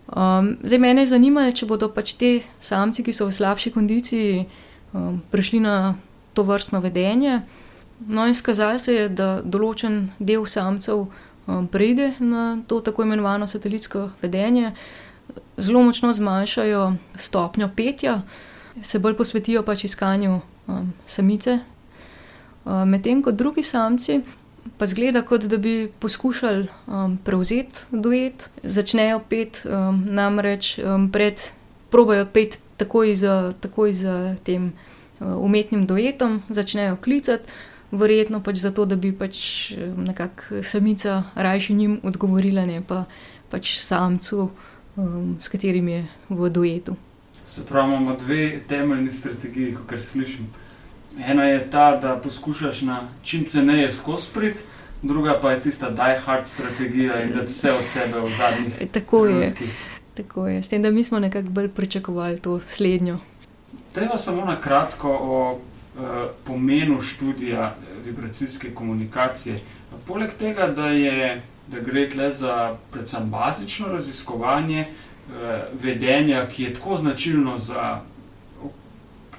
Um, 0.06 0.58
zdaj 0.64 0.80
mene 0.80 1.02
je 1.02 1.14
zanimalo, 1.14 1.52
če 1.52 1.66
bodo 1.66 1.90
pač 1.90 2.14
te 2.18 2.40
samci, 2.62 3.04
ki 3.06 3.14
so 3.14 3.30
v 3.30 3.34
slabši 3.34 3.72
kondiciji, 3.74 4.46
um, 4.94 5.22
prišli 5.32 5.62
na 5.62 5.96
to 6.34 6.44
vrstno 6.44 6.82
vedenje. 6.82 7.42
No, 8.00 8.28
in 8.28 8.36
skazalo 8.36 8.80
se 8.80 8.94
je, 8.94 9.10
da 9.10 9.40
določen 9.42 10.10
del 10.20 10.46
samcev 10.46 11.06
um, 11.48 11.68
preide 11.72 12.12
na 12.20 12.58
to 12.68 12.82
tako 12.84 13.06
imenovano 13.06 13.48
satelitsko 13.48 14.10
vedenje, 14.22 14.74
zelo 15.58 15.84
močno 15.84 16.12
zmanjšajo 16.14 16.82
stopnjo 17.16 17.70
petja, 17.76 18.22
se 18.84 19.00
bolj 19.00 19.16
posvetijo 19.16 19.64
pač 19.64 19.86
iskanju 19.88 20.42
um, 20.68 20.92
samice. 21.08 21.60
Um, 22.66 22.90
Medtem 22.90 23.22
ko 23.24 23.32
drugi 23.32 23.64
samci 23.64 24.20
pa 24.78 24.88
zgleda, 24.90 25.22
kot 25.22 25.46
da 25.48 25.58
bi 25.62 25.88
poskušali 26.00 26.68
um, 26.88 27.18
prevzeti 27.24 27.86
duet, 27.92 28.50
začnejo 28.64 29.22
pet, 29.30 29.62
um, 29.70 30.02
namreč 30.18 30.76
um, 30.80 31.08
pred, 31.14 31.40
probajo 31.94 32.26
pet 32.34 32.60
takoj 32.78 33.16
za, 33.16 33.54
takoj 33.62 33.94
za 33.94 34.36
tem 34.44 34.74
uh, 34.74 35.38
umetnim 35.38 35.86
duetom 35.88 36.42
začnejo 36.50 36.98
klicati. 37.04 37.48
Verjetno 37.92 38.42
pač 38.44 38.58
zato, 38.58 38.86
da 38.86 38.96
bi 38.96 39.12
pač 39.14 39.38
nekako 39.98 40.64
samica 40.64 41.24
rajši 41.36 41.74
njim 41.74 42.00
odgovorila, 42.04 42.66
ne 42.66 42.82
pa 42.88 43.04
pač 43.50 43.78
samcu, 43.80 44.50
um, 44.96 45.38
s 45.42 45.50
katerim 45.50 45.88
je 45.88 46.06
v 46.30 46.50
duetu. 46.50 46.96
Se 47.46 47.66
pravi, 47.66 47.94
imamo 47.94 48.16
dve 48.20 48.60
temeljni 48.68 49.12
strategiji, 49.12 49.76
kot 49.76 50.02
slišim. 50.02 50.48
Ena 51.20 51.44
je 51.44 51.70
ta, 51.72 51.96
da 52.02 52.16
poskušaš 52.18 52.82
na 52.82 53.08
čim 53.24 53.46
ceneje 53.46 53.92
skozi 53.92 54.28
prid, 54.34 54.58
druga 55.02 55.40
pa 55.42 55.52
je 55.52 55.62
tista 55.62 55.90
die 55.90 56.18
hard 56.26 56.48
strategija 56.48 57.22
in 57.24 57.32
da 57.32 57.46
vse 57.46 57.72
od 57.72 57.86
sebe 57.86 58.20
v 58.20 58.32
zadnjih. 58.32 58.92
Tako 58.92 59.26
je. 59.26 59.54
Tako 60.14 60.48
je. 60.48 60.64
S 60.64 60.70
tem, 60.70 60.82
da 60.82 60.92
mi 60.92 61.04
smo 61.04 61.20
nekako 61.20 61.50
bolj 61.50 61.70
pričakovali 61.70 62.40
to 62.40 62.60
slednjo. 62.68 63.20
Tega 63.94 64.18
samo 64.18 64.46
na 64.46 64.60
kratko 64.62 65.18
o 65.22 65.60
pomenu 66.44 67.02
študija 67.02 67.76
vibracijske 68.06 68.74
komunikacije. 68.76 69.60
Poleg 70.08 70.34
tega, 70.40 70.68
da, 70.68 70.88
je, 70.88 71.42
da 71.68 71.80
gre 71.80 72.10
tle 72.10 72.32
za 72.34 72.76
predvsem 72.92 73.30
bazično 73.30 73.88
raziskovanje 73.88 74.86
uh, 74.88 75.34
vedenja, 75.82 76.46
ki 76.48 76.64
je 76.64 76.74
tako 76.74 76.98
značilno 76.98 77.58
za, 77.58 78.02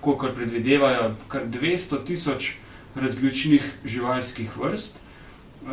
kot 0.01 0.35
predvidevajo, 0.35 1.15
kar 1.29 1.47
200 1.47 2.05
tisoč 2.07 2.53
različnih 2.95 3.73
živalskih 3.85 4.57
vrst, 4.57 4.97
uh, 4.97 5.71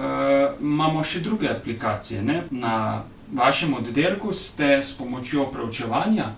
imamo 0.62 1.04
še 1.04 1.24
druge 1.24 1.50
aplikacije. 1.50 2.22
Ne? 2.22 2.44
Na 2.52 3.04
vašem 3.34 3.74
oddelku 3.74 4.34
ste 4.34 4.84
s 4.84 4.94
pomočjo 4.98 5.48
preučevanja 5.52 6.34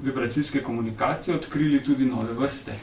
vibracijske 0.00 0.62
komunikacije 0.62 1.34
odkrili 1.36 1.82
tudi 1.84 2.06
nove 2.06 2.32
vrste. 2.32 2.78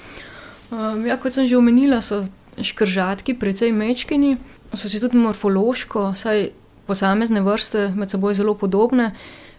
Um, 0.71 1.05
ja, 1.05 1.17
kot 1.17 1.33
sem 1.33 1.47
že 1.47 1.57
omenila, 1.57 2.01
so 2.01 2.25
škržatki 2.57 3.35
precej 3.37 3.71
mečkini, 3.75 4.37
so 4.73 4.89
si 4.89 4.99
tudi 4.99 5.19
morfološko, 5.19 6.13
saj 6.17 6.49
posamezne 6.87 7.41
vrste 7.41 7.89
med 7.95 8.09
seboj 8.09 8.33
zelo 8.33 8.55
podobne 8.55 9.11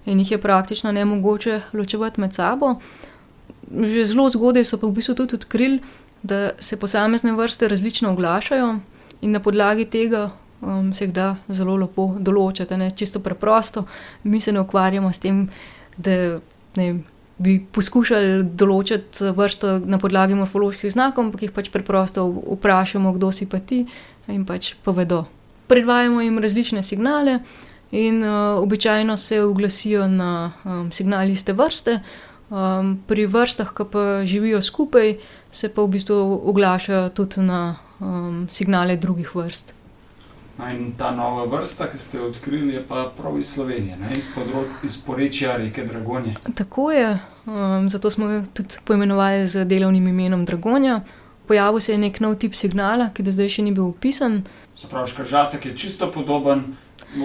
in 0.07 0.19
jih 0.23 0.37
je 0.37 0.39
praktično 0.39 0.93
ne 0.93 1.05
mogoče 1.05 1.61
ločevati 1.73 2.21
med 2.21 2.35
sabo. 2.35 2.77
Že 3.71 4.07
zelo 4.07 4.29
zgodaj 4.31 4.65
so 4.65 4.79
pa 4.79 4.87
v 4.87 4.95
bistvu 4.95 5.15
tudi 5.15 5.35
odkrili, 5.35 5.81
da 6.23 6.51
se 6.59 6.79
posamezne 6.79 7.33
vrste 7.33 7.69
različno 7.69 8.13
oglašajo 8.13 8.79
in 9.21 9.31
na 9.31 9.41
podlagi 9.41 9.85
tega 9.85 10.31
um, 10.61 10.95
se 10.95 11.05
jih 11.05 11.13
da 11.13 11.37
zelo 11.49 11.77
lepo 11.77 12.15
določiti. 12.19 12.77
Ne? 12.77 12.91
Čisto 12.91 13.21
preprosto, 13.21 13.87
mi 14.23 14.41
se 14.41 14.53
ne 14.53 14.61
ukvarjamo 14.61 15.13
s 15.13 15.19
tem, 15.19 15.49
da 15.97 16.39
ne, 16.77 16.89
bi 17.39 17.59
poskušali 17.61 18.43
določiti 18.57 19.33
vrsto 19.37 19.77
na 19.85 20.01
podlagi 20.01 20.37
morfoloških 20.39 20.93
znakov, 20.93 21.29
ampak 21.29 21.47
jih 21.47 21.53
pač 21.53 21.71
preprosto 21.73 22.25
vprašamo, 22.57 23.13
kdo 23.17 23.33
si 23.33 23.49
pa 23.49 23.61
ti 23.61 23.85
in 24.33 24.47
pač 24.49 24.75
povedo. 24.85 25.27
Predvajamo 25.69 26.23
jim 26.23 26.39
različne 26.41 26.83
signale. 26.83 27.41
In 27.95 28.19
uh, 28.25 28.59
običajno 28.59 29.15
se 29.17 29.39
oglasijo 29.43 30.09
na 30.11 30.51
um, 30.65 30.89
signal 30.93 31.31
iste 31.31 31.55
vrste, 31.55 32.01
um, 32.51 32.97
pri 33.07 33.29
vrstah, 33.31 33.71
ki 33.71 33.87
pa 33.93 34.05
živijo 34.27 34.59
skupaj, 34.63 35.15
se 35.53 35.71
pa 35.71 35.87
v 35.87 35.95
bistvu 35.95 36.19
oglašajo 36.51 37.15
tudi 37.15 37.47
na 37.47 37.77
um, 38.01 38.49
signale 38.51 38.97
drugih 38.97 39.31
vrst. 39.35 39.76
No, 40.59 40.69
in 40.73 40.95
ta 40.97 41.11
nova 41.13 41.45
vrsta, 41.45 41.91
ki 41.93 41.99
ste 41.99 42.19
jo 42.19 42.31
odkrili, 42.31 42.75
je 42.75 42.83
pa 42.89 43.11
prav 43.17 43.39
iz 43.39 43.51
Slovenije, 43.53 43.97
ne? 43.97 44.17
iz, 44.17 44.29
področ, 44.35 44.69
iz 44.85 44.97
porečja 44.97 45.57
reke 45.57 45.85
Dragonje. 45.85 46.37
Tako 46.55 46.91
je, 46.93 47.19
um, 47.47 47.91
zato 47.91 48.11
smo 48.11 48.31
jo 48.31 48.43
tudi 48.55 48.81
poimenovali 48.85 49.47
z 49.47 49.65
delovnim 49.65 50.09
imenom 50.09 50.45
Dragonja. 50.45 51.01
Pojavil 51.47 51.81
se 51.81 51.93
je 51.93 51.99
nek 51.99 52.21
nov 52.21 52.35
tip 52.35 52.55
signala, 52.55 53.11
ki 53.15 53.23
do 53.23 53.33
zdaj 53.33 53.53
še 53.59 53.63
ni 53.63 53.73
bil 53.73 53.85
opisan. 53.93 54.41
Se 54.75 54.89
pravi, 54.89 55.13
škržatek 55.13 55.67
je 55.67 55.77
čisto 55.77 56.09
podoben 56.13 56.65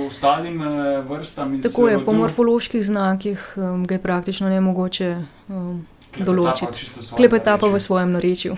ostalim 0.08 0.62
eh, 0.62 1.02
vrstam. 1.08 1.62
Tako 1.62 1.88
je, 1.88 2.06
po 2.06 2.14
morfoloških 2.14 2.86
znakih 2.86 3.54
um, 3.56 3.88
ga 3.88 3.96
je 3.96 4.02
praktično 4.02 4.50
ne 4.50 4.62
mogoče 4.62 5.16
um, 5.48 5.88
določiti. 6.18 6.92
Klepeta 7.16 7.58
pa 7.58 7.68
v 7.68 7.80
svojem 7.80 8.12
narečju. 8.16 8.58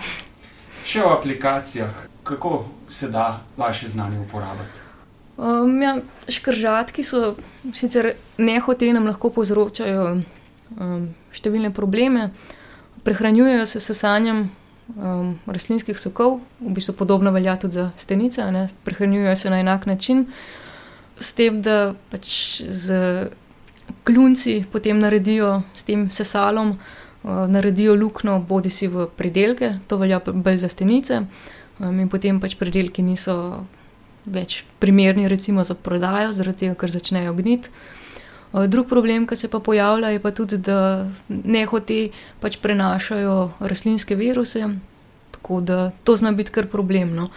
Še 0.84 1.04
o 1.06 1.14
aplikacijah, 1.14 1.94
kako 2.24 2.64
se 2.90 3.08
da 3.08 3.40
vaše 3.56 3.88
znanje 3.88 4.18
uporabiti? 4.20 4.84
Um, 5.36 5.82
ja, 5.82 5.96
škržatki 6.28 7.02
so 7.02 7.34
sicer 7.74 8.12
nehote 8.38 8.92
nam 8.92 9.06
lahko 9.06 9.32
povzročajo 9.34 10.04
um, 10.78 11.08
številne 11.34 11.72
probleme, 11.74 12.28
prehranjujejo 13.04 13.64
se 13.66 13.80
s 13.82 13.96
sanjem 13.98 14.44
um, 14.94 15.34
rastlinskih 15.46 15.98
sokov, 15.98 16.38
v 16.60 16.74
bistvu 16.76 16.94
podobno 16.94 17.32
velja 17.34 17.56
tudi 17.58 17.80
za 17.80 17.88
stenice, 17.98 18.46
ne? 18.54 18.68
prehranjujejo 18.86 19.36
se 19.36 19.50
na 19.50 19.58
enak 19.64 19.88
način, 19.90 20.28
s 21.18 21.34
tem, 21.34 21.58
da 21.62 21.96
pač 22.10 22.62
z 22.70 23.30
kljunci 24.06 24.64
potem 24.70 25.02
naredijo 25.02 25.64
s 25.74 25.82
tem 25.82 26.06
sesalom, 26.14 26.76
uh, 26.78 27.44
naredijo 27.50 27.98
luknjo, 27.98 28.38
bodi 28.46 28.70
si 28.70 28.86
v 28.86 29.08
predelke, 29.18 29.80
to 29.90 29.98
velja 29.98 30.22
bolj 30.22 30.62
za 30.62 30.70
stenice. 30.70 31.24
Um, 31.78 31.98
in 31.98 32.08
potem 32.08 32.38
pač 32.40 32.54
predelki 32.54 33.02
niso 33.02 33.64
več 34.30 34.62
primerni, 34.80 35.26
recimo 35.28 35.64
za 35.66 35.74
prodajo, 35.74 36.32
zaradi 36.32 36.64
tega, 36.64 36.78
ker 36.78 36.92
začnejo 36.94 37.34
gniti. 37.34 37.72
Uh, 38.54 38.68
drug 38.70 38.86
problem, 38.88 39.26
ki 39.26 39.36
se 39.36 39.50
pa 39.50 39.58
pojavlja, 39.58 40.14
je 40.14 40.22
pa 40.22 40.30
tudi, 40.30 40.60
da 40.62 41.10
nehote 41.28 42.14
pač 42.40 42.60
prenašajo 42.62 43.58
rastlinske 43.60 44.14
viruse, 44.14 44.68
tako 45.34 45.60
da 45.60 45.90
to 46.06 46.16
zna 46.16 46.32
biti 46.32 46.54
kar 46.54 46.70
problem. 46.70 47.16
No. 47.18 47.28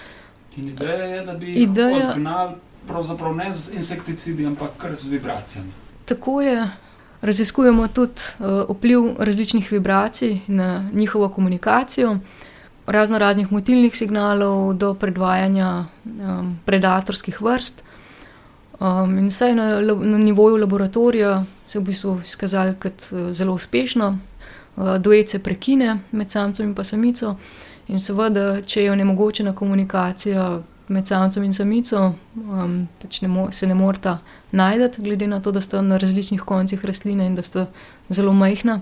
In 0.57 0.69
ideja 0.69 1.09
je, 1.15 1.21
da 1.25 1.33
bi 1.33 1.57
ideja... 1.65 2.11
odgnali 2.13 2.55
pravzaprav 2.87 3.35
ne 3.35 3.53
z 3.53 3.75
insekticidi, 3.75 4.45
ampak 4.47 4.77
kar 4.77 4.95
z 4.95 5.09
vibracijami. 5.11 5.71
Tako 6.05 6.41
je. 6.41 6.61
Raziskujemo 7.21 7.87
tudi 7.87 8.21
uh, 8.39 8.69
vpliv 8.69 9.17
različnih 9.19 9.71
vibracij 9.71 10.39
na 10.47 10.89
njihovo 10.93 11.29
komunikacijo 11.29 12.19
razno 12.87 13.17
raznih 13.17 13.51
motilnih 13.51 13.95
signalov 13.95 14.73
do 14.73 14.93
predvajanja 14.93 15.85
um, 16.05 16.57
predatorskih 16.65 17.41
vrst. 17.41 17.83
Um, 18.79 19.17
in 19.17 19.27
vse 19.27 19.55
na, 19.55 19.81
na 19.81 20.17
nivoju 20.17 20.57
laboratorija 20.57 21.43
se 21.67 21.77
je 21.77 21.81
v 21.81 21.85
bistvu 21.85 22.21
izkazalo 22.25 22.73
kot 22.79 23.11
uh, 23.11 23.31
zelo 23.31 23.53
uspešno. 23.53 24.17
Uh, 24.75 24.97
duet 24.97 25.29
se 25.29 25.43
prekine 25.43 25.99
med 26.11 26.31
samcem 26.31 26.65
in 26.69 26.83
samico, 26.83 27.35
in 27.87 27.99
seveda, 27.99 28.61
če 28.61 28.83
je 28.83 28.91
onemogočena 28.91 29.55
komunikacija 29.55 30.61
med 30.87 31.07
samcem 31.07 31.43
in 31.43 31.53
samico, 31.53 32.13
um, 32.35 32.87
pač 33.01 33.21
ne 33.21 33.27
mo 33.27 33.51
se 33.51 33.67
ne 33.67 33.73
morata 33.73 34.19
najti, 34.51 35.01
glede 35.01 35.27
na 35.27 35.41
to, 35.41 35.51
da 35.51 35.61
sta 35.61 35.81
na 35.81 35.97
različnih 35.97 36.41
koncih 36.41 36.85
rastline 36.85 37.25
in 37.25 37.35
da 37.35 37.43
sta 37.43 37.65
zelo 38.09 38.33
majhna. 38.33 38.81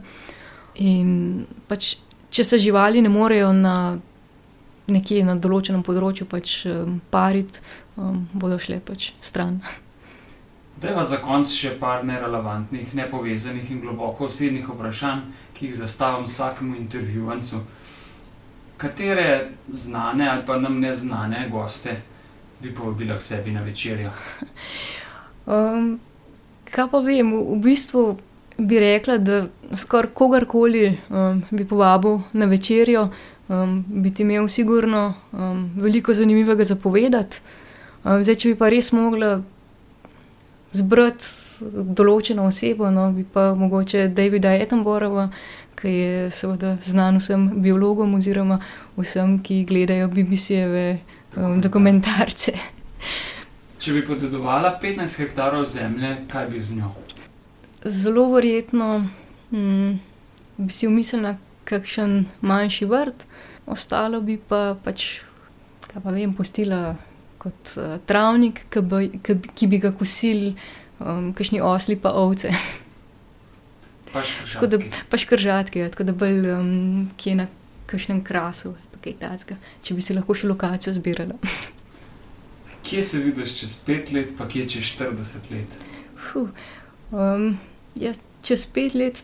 In 0.75 1.45
pač 1.67 1.95
če 2.35 2.43
se 2.43 2.59
živali 2.59 3.01
ne 3.01 3.09
morejo 3.09 3.53
na 3.55 3.75
nekje 4.91 5.23
na 5.25 5.37
določenem 5.39 5.83
področju 5.85 6.27
pač 6.29 6.59
um, 6.69 6.99
pariti, 7.11 7.61
um, 7.97 8.25
bodo 8.35 8.59
šle 8.61 8.81
pač 8.85 9.13
stran. 9.23 9.61
Deva 10.81 11.05
za 11.07 11.21
konec 11.23 11.49
še 11.55 11.71
par 11.79 12.03
nerelevantnih, 12.05 12.91
nepovezanih 12.97 13.71
in 13.71 13.79
globoko 13.81 14.27
osebnih 14.27 14.67
vprašanj, 14.67 15.23
ki 15.55 15.69
jih 15.69 15.77
zastavim 15.79 16.27
vsakemu 16.27 16.75
intervjuvancu. 16.81 17.61
Katere 18.77 19.55
znane 19.71 20.27
ali 20.27 20.43
pa 20.45 20.59
nam 20.59 20.81
neznane 20.83 21.45
goste 21.49 21.95
bi 22.59 22.73
povabila 22.75 23.15
k 23.17 23.23
sebi 23.23 23.55
na 23.55 23.63
večerjo? 23.63 24.11
Um, 25.47 25.95
kaj 26.67 26.91
pa 26.91 26.99
vem, 27.05 27.31
v, 27.31 27.41
v 27.55 27.59
bistvu 27.63 28.03
bi 28.57 28.79
rekla, 28.79 29.17
da 29.17 29.45
skoraj 29.75 30.11
kogarkoli 30.13 30.97
um, 31.09 31.43
bi 31.51 31.67
povabil 31.67 32.19
na 32.33 32.45
večerjo, 32.45 33.09
um, 33.47 33.85
bi 33.87 34.13
ti 34.13 34.23
imel 34.23 34.47
sigurno 34.47 35.13
um, 35.31 35.71
veliko 35.75 36.13
zanimivega 36.13 36.63
zapovedati. 36.63 37.39
Um, 38.03 38.23
zdaj, 38.23 38.35
če 38.35 38.53
bi 38.53 38.55
pa 38.55 38.69
res 38.69 38.91
mogla 38.91 39.41
zbrati 40.71 41.25
določeno 41.95 42.47
osebo, 42.49 42.89
no, 42.91 43.09
bi 43.15 43.23
pa 43.23 43.53
mogoče 43.55 44.07
Davida 44.15 44.53
Ettenborova, 44.59 45.29
ki 45.75 45.91
je 45.91 46.31
seveda 46.31 46.75
znan 46.83 47.19
vsem 47.19 47.47
biologom 47.63 48.15
oziroma 48.17 48.59
vsem, 48.97 49.39
ki 49.43 49.63
gledajo 49.67 50.09
BBC-jeve 50.11 50.85
um, 51.37 51.59
dokumentarce. 51.63 52.55
Če 53.79 53.93
bi 53.93 54.05
podedovala 54.07 54.77
15 54.81 55.19
hektarov 55.21 55.67
zemlje, 55.69 56.15
kaj 56.31 56.47
bi 56.51 56.63
z 56.63 56.79
njo? 56.79 56.93
Zelo 57.85 58.29
verjetno 58.33 59.07
hm, 59.51 59.97
bi 60.57 60.73
si 60.73 60.87
umislila 60.87 61.35
kakšen 61.65 62.25
manjši 62.41 62.85
vrt, 62.85 63.25
ostalo 63.65 64.21
bi 64.21 64.37
pa 64.37 64.75
pač, 64.83 65.19
kaj 65.89 66.01
pa 66.03 66.13
vem, 66.13 66.33
postila 66.37 66.95
kot 67.41 67.75
uh, 67.77 67.97
travnik, 68.09 68.63
ki 68.73 68.81
bi, 68.85 69.09
ki, 69.21 69.37
ki 69.57 69.69
bi 69.69 69.81
ga 69.81 69.91
kosili, 69.97 70.55
um, 70.99 71.31
kakšni 71.37 71.61
osli 71.61 71.97
pa 72.01 72.13
ovce. 72.17 72.53
Pa 74.13 74.23
Tako 74.53 74.67
da, 74.71 74.79
škržatki. 74.79 75.05
pa 75.09 75.21
škržatke, 75.21 75.79
ja, 75.79 75.91
tako 75.93 76.07
da 76.09 76.17
bolj 76.17 76.51
um, 76.53 77.09
kje 77.17 77.35
na 77.41 77.47
kakšnem 77.89 78.23
krasu, 78.25 78.73
ali 78.73 79.01
kaj 79.03 79.17
takega, 79.21 79.59
če 79.83 79.97
bi 79.97 80.05
si 80.05 80.17
lahko 80.17 80.37
še 80.37 80.49
lokacijo 80.49 80.93
zbirala. 80.95 81.37
Kje 82.85 83.01
se 83.01 83.19
vidiš 83.21 83.59
čez 83.59 83.77
pet 83.85 84.11
let, 84.13 84.35
pa 84.37 84.45
kje 84.49 84.67
čez 84.75 84.93
40 84.95 85.51
let? 85.51 85.77
Fuh, 86.21 86.49
um, 87.11 87.55
ja, 87.95 88.13
čez 88.43 88.65
pet 88.65 88.93
let, 88.93 89.23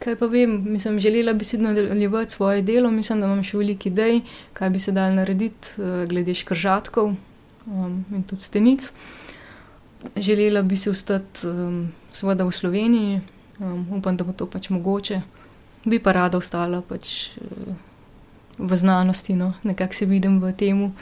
kaj 0.00 0.16
pa 0.16 0.26
vem, 0.26 0.72
mislim, 0.72 1.00
želela 1.00 1.32
bi 1.32 1.44
si 1.44 1.58
nadaljevati 1.58 2.32
svoje 2.32 2.62
delo, 2.62 2.90
mislim, 2.90 3.20
da 3.20 3.26
imam 3.26 3.42
še 3.44 3.58
veliko 3.58 3.88
idej, 3.88 4.20
kaj 4.52 4.70
bi 4.70 4.80
se 4.80 4.92
dal 4.96 5.14
narediti 5.14 5.76
uh, 5.76 6.04
glede 6.08 6.34
škržatkov 6.34 7.12
um, 7.66 8.04
in 8.14 8.22
tudi 8.22 8.42
stenic. 8.42 8.92
Želela 10.16 10.62
bi 10.62 10.76
si 10.76 10.90
ostati 10.90 11.46
um, 11.46 11.92
seveda 12.12 12.44
v 12.44 12.56
Sloveniji, 12.56 13.20
um, 13.58 13.86
upam, 13.98 14.16
da 14.16 14.24
bo 14.24 14.32
to 14.32 14.48
pač 14.48 14.70
mogoče. 14.72 15.20
Bi 15.84 15.98
pa 15.98 16.12
rada 16.12 16.40
ostala 16.40 16.80
pač 16.80 17.36
uh, 17.36 17.74
v 18.58 18.76
znanosti, 18.76 19.36
no, 19.36 19.52
nekako 19.62 19.94
se 19.94 20.06
vidim 20.06 20.40
v 20.40 20.52
temu. 20.52 20.92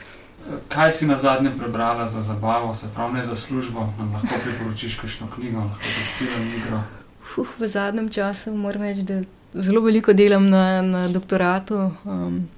Kaj 0.68 0.92
si 0.92 1.06
na 1.06 1.16
zadnje 1.16 1.50
prebrala 1.58 2.06
za 2.08 2.22
zabavo, 2.22 2.74
se 2.74 2.86
pravi 2.94 3.14
ne 3.14 3.22
za 3.22 3.34
službo? 3.34 3.80
Nam 3.98 4.14
lahko 4.14 4.38
priporočiš 4.44 4.94
kakšno 4.98 5.26
knjigo, 5.34 5.60
lahko 5.60 5.82
tudi 5.82 6.06
film, 6.18 6.54
igro. 6.56 6.82
Fuh, 7.28 7.48
v 7.58 7.68
zadnjem 7.68 8.08
času 8.08 8.54
moram 8.56 8.82
reči, 8.82 9.02
da 9.02 9.20
zelo 9.52 9.80
veliko 9.80 10.12
delam 10.12 10.48
na, 10.50 10.82
na 10.82 11.08
doktoratu. 11.08 11.90
Um, 12.04 12.48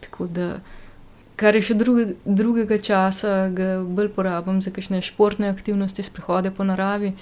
tako 0.00 0.26
da, 0.26 0.60
kar 1.36 1.56
je 1.56 1.62
še 1.70 1.74
druge, 1.78 2.06
drugega 2.24 2.78
časa, 2.78 3.48
ga 3.54 3.80
bolj 3.82 4.12
porabim 4.14 4.62
za 4.62 4.70
kakšne 4.74 5.02
športne 5.02 5.50
aktivnosti, 5.50 6.06
sprehode 6.06 6.54
po 6.54 6.66
naravi. 6.66 7.14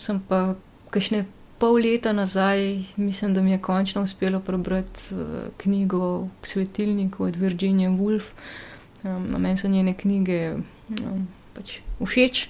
Sem 0.00 0.22
pa 0.24 0.54
kakšne 0.94 1.26
pol 1.60 1.76
leta 1.84 2.14
nazaj, 2.16 2.86
mislim, 2.96 3.36
da 3.36 3.44
mi 3.44 3.52
je 3.52 3.60
končno 3.60 4.02
uspelo 4.08 4.40
prebrati 4.40 5.12
uh, 5.12 5.52
knjigo 5.60 6.28
k 6.40 6.52
svetilniku 6.54 7.28
od 7.28 7.36
Virginije 7.36 7.92
Woolf. 7.92 8.32
Um, 9.04 9.28
na 9.28 9.38
meni 9.38 9.60
so 9.60 9.68
njene 9.68 9.92
knjige 9.96 10.56
um, 10.56 11.28
pač 11.54 11.80
všeč. 12.00 12.48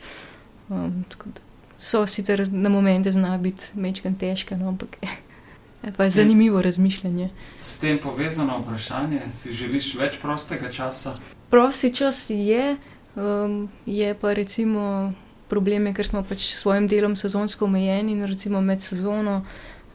Um, 0.71 1.05
tako 1.11 1.35
da 1.35 1.50
so 1.81 2.07
sicer 2.07 2.49
na 2.53 2.69
momente 2.69 3.13
zna 3.13 3.39
biti 3.39 3.73
mečkan 3.75 4.15
težke, 4.15 4.57
no, 4.57 4.69
ampak 4.69 4.97
je 5.85 5.93
pa 5.97 6.05
je 6.05 6.11
zanimivo 6.11 6.63
razmišljanje. 6.63 7.31
S 7.61 7.79
tem 7.79 7.99
povezano 7.99 8.61
vprašanje, 8.61 9.21
si 9.31 9.53
želiš 9.53 9.95
več 9.95 10.21
prostega 10.23 10.71
časa? 10.71 11.17
Prosti 11.51 11.95
čas 11.95 12.31
je, 12.31 12.77
um, 13.17 13.69
je 13.87 14.15
pa 14.15 14.33
recimo 14.33 15.13
problem, 15.49 15.89
ker 15.95 16.07
smo 16.07 16.23
pač 16.23 16.45
s 16.53 16.61
svojim 16.61 16.87
delom 16.89 17.17
sezonsko 17.17 17.65
omejeni 17.65 18.13
in 18.13 18.25
recimo 18.29 18.61
med 18.61 18.83
sezono, 18.83 19.41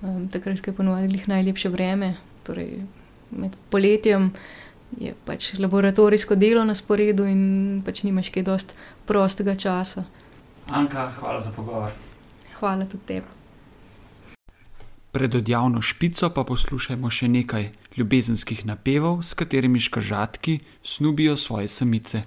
um, 0.01 0.27
takrat, 0.27 0.61
ko 0.61 0.73
je 0.73 0.75
ponovadi 0.75 1.23
najlepše 1.27 1.69
vreme, 1.69 2.15
torej 2.43 2.81
med 3.31 3.55
poletjem. 3.69 4.33
Je 4.99 5.13
pač 5.25 5.53
laboratorijsko 5.59 6.35
delo 6.35 6.63
na 6.63 6.75
sporedu, 6.75 7.25
in 7.27 7.81
pač 7.85 8.03
nimaš 8.03 8.29
kaj 8.31 8.43
dosti 8.47 8.77
prostega 9.05 9.55
časa. 9.55 10.05
Anka, 10.69 11.11
hvala 11.19 11.41
za 11.41 11.51
pogovor. 11.55 11.91
Hvala 12.59 12.85
tudi 12.85 13.03
tebi. 13.05 13.27
Pred 15.11 15.35
odjavno 15.35 15.81
špico 15.81 16.29
pa 16.29 16.43
poslušajmo 16.43 17.09
še 17.09 17.27
nekaj 17.31 17.69
ljubezenskih 17.95 18.65
napevov, 18.67 19.21
s 19.23 19.33
katerimi 19.33 19.79
škržatki 19.79 20.59
snubijo 20.83 21.37
svoje 21.37 21.67
samice. 21.67 22.23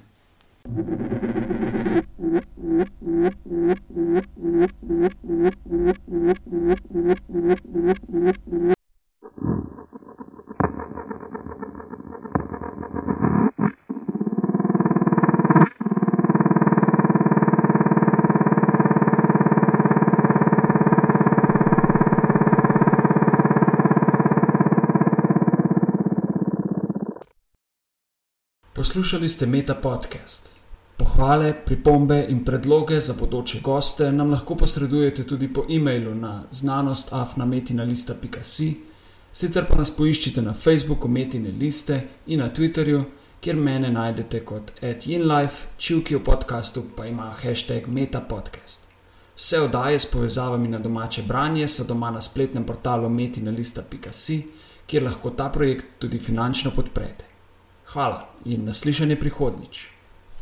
Poslušali 28.79 29.29
ste 29.29 29.47
Meta 29.47 29.75
podcast. 29.75 30.51
Pohvale, 30.97 31.55
pripombe 31.65 32.27
in 32.29 32.45
predloge 32.45 33.01
za 33.01 33.15
bodoče 33.21 33.61
goste 33.61 34.13
nam 34.13 34.31
lahko 34.31 34.55
posredujete 34.55 35.27
tudi 35.27 35.53
po 35.53 35.65
e-mailu 35.71 36.15
na 36.15 36.43
znanostafnametina.si, 36.51 38.75
sicer 39.33 39.65
pa 39.69 39.75
nas 39.75 39.91
poiščite 39.91 40.43
na 40.43 40.53
Facebooku 40.53 41.09
Metine 41.09 41.51
liste 41.51 42.01
in 42.27 42.39
na 42.39 42.51
Twitterju, 42.55 43.05
kjer 43.41 43.57
mene 43.57 43.91
najdete 43.91 44.45
kot 44.45 44.73
@inlife, 45.07 45.67
čivki 45.77 46.17
v 46.17 46.25
podkastu 46.25 46.83
pa 46.97 47.07
ima 47.07 47.35
hashtag 47.43 47.87
metapodcast. 47.87 48.81
Vse 49.37 49.61
oddaje 49.61 49.99
s 49.99 50.07
povezavami 50.07 50.69
na 50.69 50.79
domače 50.79 51.23
branje 51.23 51.69
so 51.69 51.85
doma 51.85 52.11
na 52.11 52.21
spletnem 52.21 52.65
portalu 52.65 53.09
metina.si, 53.09 54.43
kjer 54.87 55.03
lahko 55.03 55.31
ta 55.31 55.49
projekt 55.49 55.85
tudi 55.99 56.19
finančno 56.19 56.71
podprete. 56.71 57.28
Hvala 57.89 58.29
in 58.45 58.65
naslišanje 58.69 59.17
prihodnič. 59.17 59.98